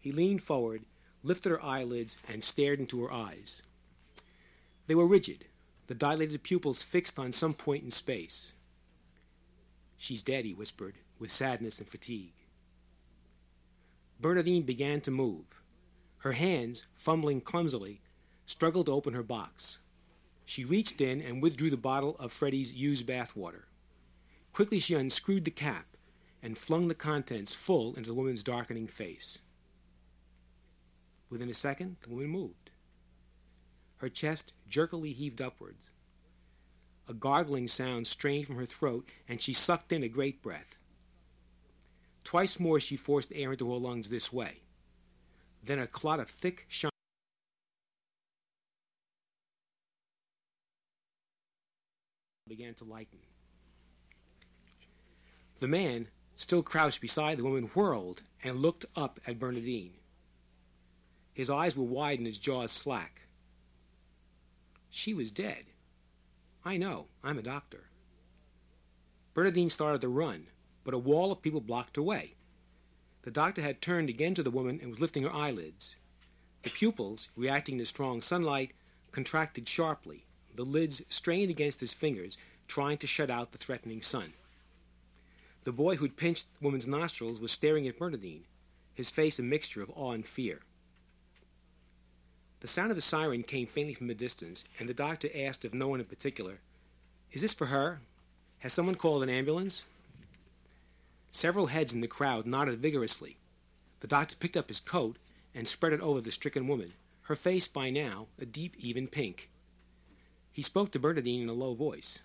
[0.00, 0.86] He leaned forward,
[1.22, 3.62] lifted her eyelids, and stared into her eyes.
[4.86, 5.44] They were rigid,
[5.88, 8.54] the dilated pupils fixed on some point in space.
[9.98, 12.37] She's dead, he whispered, with sadness and fatigue.
[14.20, 15.44] Bernadine began to move.
[16.18, 18.00] Her hands, fumbling clumsily,
[18.46, 19.78] struggled to open her box.
[20.44, 23.64] She reached in and withdrew the bottle of Freddie's used bathwater.
[24.52, 25.96] Quickly she unscrewed the cap
[26.42, 29.40] and flung the contents full into the woman's darkening face.
[31.30, 32.70] Within a second, the woman moved.
[33.98, 35.90] Her chest jerkily heaved upwards.
[37.06, 40.77] A gargling sound strained from her throat, and she sucked in a great breath.
[42.28, 44.60] Twice more she forced air into her lungs this way.
[45.64, 46.90] Then a clot of thick, shine
[52.46, 53.20] began to lighten.
[55.60, 59.94] The man, still crouched beside the woman, whirled and looked up at Bernadine.
[61.32, 63.22] His eyes were wide and his jaws slack.
[64.90, 65.64] She was dead.
[66.62, 67.84] I know, I'm a doctor.
[69.32, 70.48] Bernadine started to run,
[70.84, 72.34] but a wall of people blocked her way.
[73.22, 75.96] The doctor had turned again to the woman and was lifting her eyelids.
[76.62, 78.72] The pupils, reacting to strong sunlight,
[79.12, 80.24] contracted sharply.
[80.54, 84.32] The lids strained against his fingers, trying to shut out the threatening sun.
[85.64, 88.44] The boy who'd pinched the woman's nostrils was staring at Bernadine,
[88.94, 90.60] his face a mixture of awe and fear.
[92.60, 95.74] The sound of the siren came faintly from a distance, and the doctor asked of
[95.74, 96.60] no one in particular,
[97.30, 98.00] Is this for her?
[98.60, 99.84] Has someone called an ambulance?
[101.30, 103.36] Several heads in the crowd nodded vigorously.
[104.00, 105.18] The doctor picked up his coat
[105.54, 109.50] and spread it over the stricken woman, her face by now a deep, even pink.
[110.52, 112.22] He spoke to Bernadine in a low voice.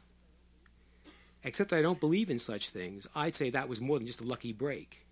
[1.44, 4.22] Except that I don't believe in such things, I'd say that was more than just
[4.22, 5.06] a lucky break.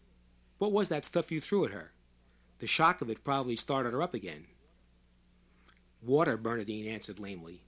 [0.58, 1.92] What was that stuff you threw at her?
[2.60, 4.46] The shock of it probably started her up again.
[6.02, 7.64] Water, Bernadine answered lamely.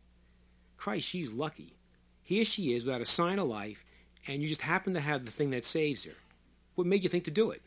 [0.78, 1.76] Christ, she's lucky.
[2.24, 3.84] Here she is without a sign of life,
[4.28, 6.14] and you just happen to have the thing that saves her.
[6.76, 7.62] What made you think to do it?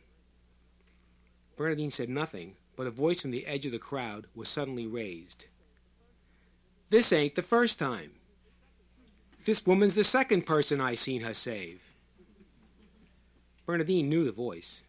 [1.57, 5.47] Bernadine said nothing, but a voice from the edge of the crowd was suddenly raised.
[6.91, 8.13] This ain't the first time.
[9.45, 11.81] This woman's the second person I seen her save.
[13.65, 14.83] Bernadine knew the voice.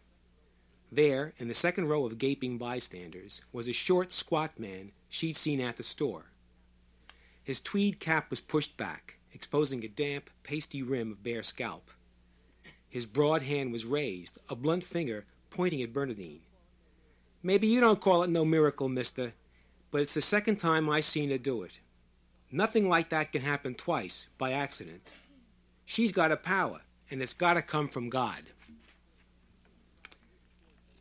[0.90, 5.60] There, in the second row of gaping bystanders, was a short, squat man she'd seen
[5.60, 6.26] at the store.
[7.42, 11.92] His tweed cap was pushed back, exposing a damp, pasty rim of bare scalp.
[12.88, 16.40] His broad hand was raised, a blunt finger pointing at Bernadine.
[17.40, 19.34] Maybe you don't call it no miracle, mister,
[19.92, 21.78] but it's the second time I seen her do it.
[22.50, 25.02] Nothing like that can happen twice, by accident.
[25.86, 28.42] She's got a power, and it's got to come from God.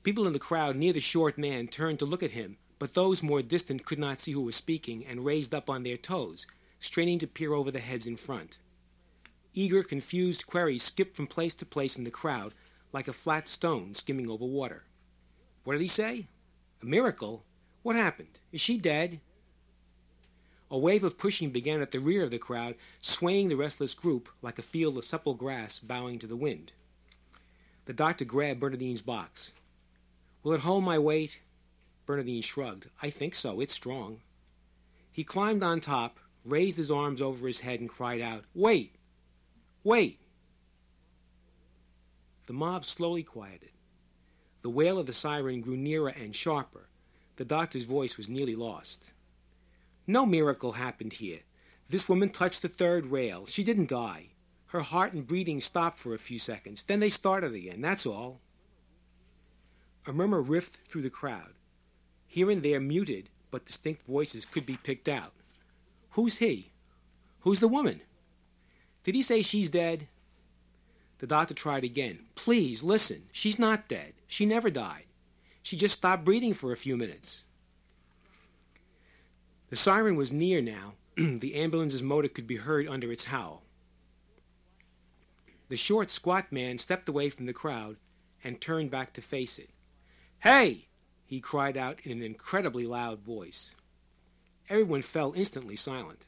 [0.03, 3.23] People in the crowd near the short man turned to look at him, but those
[3.23, 6.45] more distant could not see who was speaking and raised up on their toes,
[6.79, 8.59] straining to peer over the heads in front.
[9.53, 12.53] Eager, confused queries skipped from place to place in the crowd
[12.93, 14.83] like a flat stone skimming over water.
[15.63, 16.27] What did he say?
[16.81, 17.43] A miracle?
[17.83, 18.39] What happened?
[18.51, 19.19] Is she dead?
[20.69, 24.29] A wave of pushing began at the rear of the crowd, swaying the restless group
[24.41, 26.73] like a field of supple grass bowing to the wind.
[27.85, 29.53] The doctor grabbed Bernadine's box.
[30.43, 31.39] Will it hold my weight?
[32.05, 32.89] Bernadine shrugged.
[33.01, 33.61] I think so.
[33.61, 34.19] It's strong.
[35.11, 38.95] He climbed on top, raised his arms over his head, and cried out, Wait!
[39.83, 40.21] Wait!
[42.47, 43.71] The mob slowly quieted.
[44.61, 46.89] The wail of the siren grew nearer and sharper.
[47.35, 49.11] The doctor's voice was nearly lost.
[50.07, 51.41] No miracle happened here.
[51.89, 53.45] This woman touched the third rail.
[53.45, 54.29] She didn't die.
[54.67, 56.83] Her heart and breathing stopped for a few seconds.
[56.83, 57.81] Then they started again.
[57.81, 58.41] That's all.
[60.05, 61.53] A murmur riffed through the crowd.
[62.25, 65.33] Here and there, muted but distinct voices could be picked out.
[66.17, 66.71] Who's he?
[67.41, 68.01] Who's the woman?
[69.03, 70.07] Did he say she's dead?
[71.19, 72.21] The doctor tried again.
[72.33, 73.25] Please, listen.
[73.31, 74.13] She's not dead.
[74.25, 75.03] She never died.
[75.61, 77.45] She just stopped breathing for a few minutes.
[79.69, 80.93] The siren was near now.
[81.15, 83.61] the ambulance's motor could be heard under its howl.
[85.69, 87.97] The short, squat man stepped away from the crowd
[88.43, 89.69] and turned back to face it.
[90.39, 90.87] Hey!
[91.27, 93.75] he cried out in an incredibly loud voice.
[94.69, 96.25] Everyone fell instantly silent.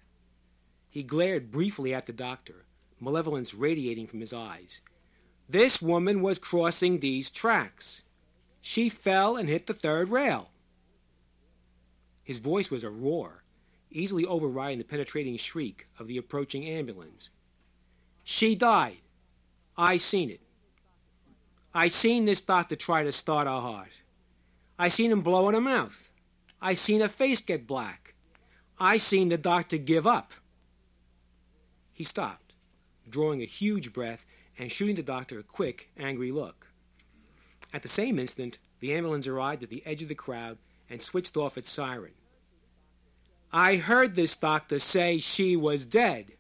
[0.89, 2.65] He glared briefly at the doctor,
[2.99, 4.81] malevolence radiating from his eyes.
[5.47, 8.03] This woman was crossing these tracks.
[8.61, 10.51] She fell and hit the third rail.
[12.23, 13.43] His voice was a roar,
[13.91, 17.29] easily overriding the penetrating shriek of the approaching ambulance.
[18.23, 18.99] She died.
[19.75, 20.41] I seen it.
[21.73, 23.91] I seen this doctor try to start her heart.
[24.77, 26.11] I seen him blow in her mouth.
[26.61, 28.08] I seen her face get black.
[28.79, 30.31] I seen the doctor give up.
[31.91, 32.53] He stopped,
[33.09, 34.25] drawing a huge breath
[34.57, 36.67] and shooting the doctor a quick, angry look.
[37.73, 40.57] At the same instant, the ambulance arrived at the edge of the crowd
[40.89, 42.13] and switched off its siren.
[43.51, 46.33] I heard this doctor say she was dead.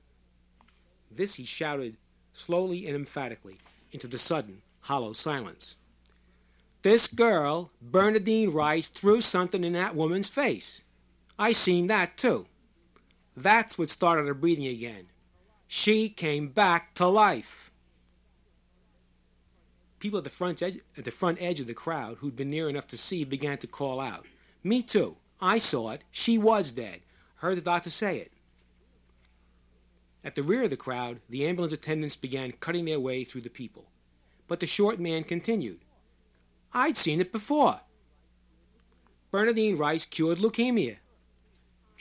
[1.11, 1.97] This he shouted
[2.33, 3.57] slowly and emphatically
[3.91, 5.75] into the sudden, hollow silence.
[6.83, 10.83] This girl, Bernadine Rice, threw something in that woman's face.
[11.39, 12.47] I seen that too.
[13.35, 15.07] That's what started her breathing again.
[15.67, 17.71] She came back to life.
[19.99, 22.67] People at the front edge, at the front edge of the crowd who'd been near
[22.67, 24.25] enough to see began to call out.
[24.63, 25.15] Me too.
[25.39, 26.03] I saw it.
[26.11, 26.99] She was dead.
[27.35, 28.33] Heard the doctor say it.
[30.23, 33.49] At the rear of the crowd, the ambulance attendants began cutting their way through the
[33.49, 33.85] people.
[34.49, 35.79] But the short man continued.
[36.73, 37.79] I'd seen it before.
[39.31, 40.97] Bernadine Rice cured leukemia.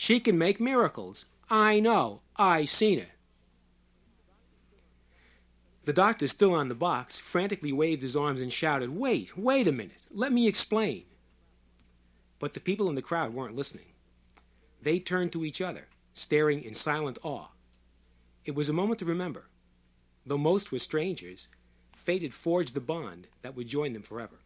[0.01, 1.27] She can make miracles.
[1.51, 2.21] I know.
[2.37, 3.11] I seen it.
[5.87, 9.73] The doctor, still on the box, frantically waved his arms and shouted, Wait, wait a
[9.73, 10.07] minute.
[10.13, 11.03] Let me explain.
[12.39, 13.87] But the people in the crowd weren't listening.
[14.81, 17.49] They turned to each other, staring in silent awe.
[18.45, 19.49] It was a moment to remember.
[20.25, 21.49] Though most were strangers,
[21.93, 24.39] fate had forged the bond that would join them forever.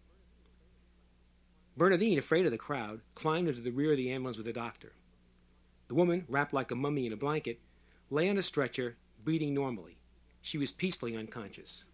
[1.77, 4.95] Bernadine, afraid of the crowd, climbed into the rear of the ambulance with the doctor.
[5.93, 7.60] The woman, wrapped like a mummy in a blanket,
[8.09, 9.98] lay on a stretcher, breathing normally.
[10.40, 11.85] She was peacefully unconscious.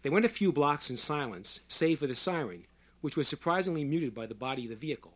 [0.00, 2.64] They went a few blocks in silence, save for the siren,
[3.02, 5.12] which was surprisingly muted by the body of the vehicle.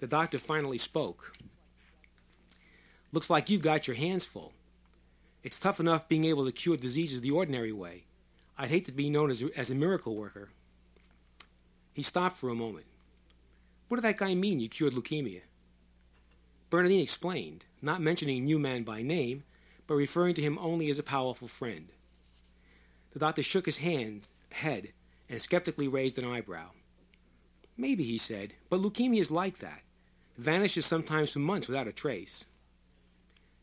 [0.00, 1.36] The doctor finally spoke.
[3.12, 4.52] Looks like you've got your hands full.
[5.44, 8.06] It's tough enough being able to cure diseases the ordinary way.
[8.58, 10.48] I'd hate to be known as a, as a miracle worker.
[11.92, 12.86] He stopped for a moment.
[13.86, 15.42] What did that guy mean you cured leukemia?
[16.72, 19.44] Bernadine explained, not mentioning Pneuman by name,
[19.86, 21.90] but referring to him only as a powerful friend.
[23.12, 24.94] The doctor shook his hands, head
[25.28, 26.70] and skeptically raised an eyebrow.
[27.76, 29.82] Maybe, he said, but leukemia is like that.
[30.38, 32.46] Vanishes sometimes for months without a trace.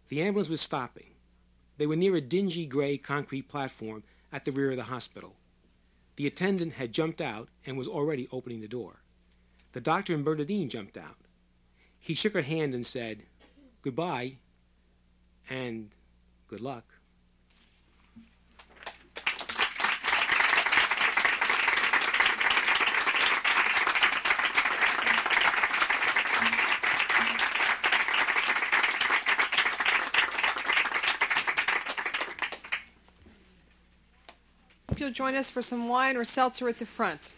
[0.09, 1.15] The ambulance was stopping.
[1.79, 5.37] They were near a dingy gray concrete platform at the rear of the hospital.
[6.15, 9.01] The attendant had jumped out and was already opening the door.
[9.71, 11.17] The doctor and Bernadine jumped out.
[11.99, 13.23] He shook her hand and said,
[13.81, 14.37] Goodbye,
[15.49, 15.91] and
[16.49, 16.83] Good luck.
[34.89, 37.33] Hope you'll join us for some wine or seltzer at the front.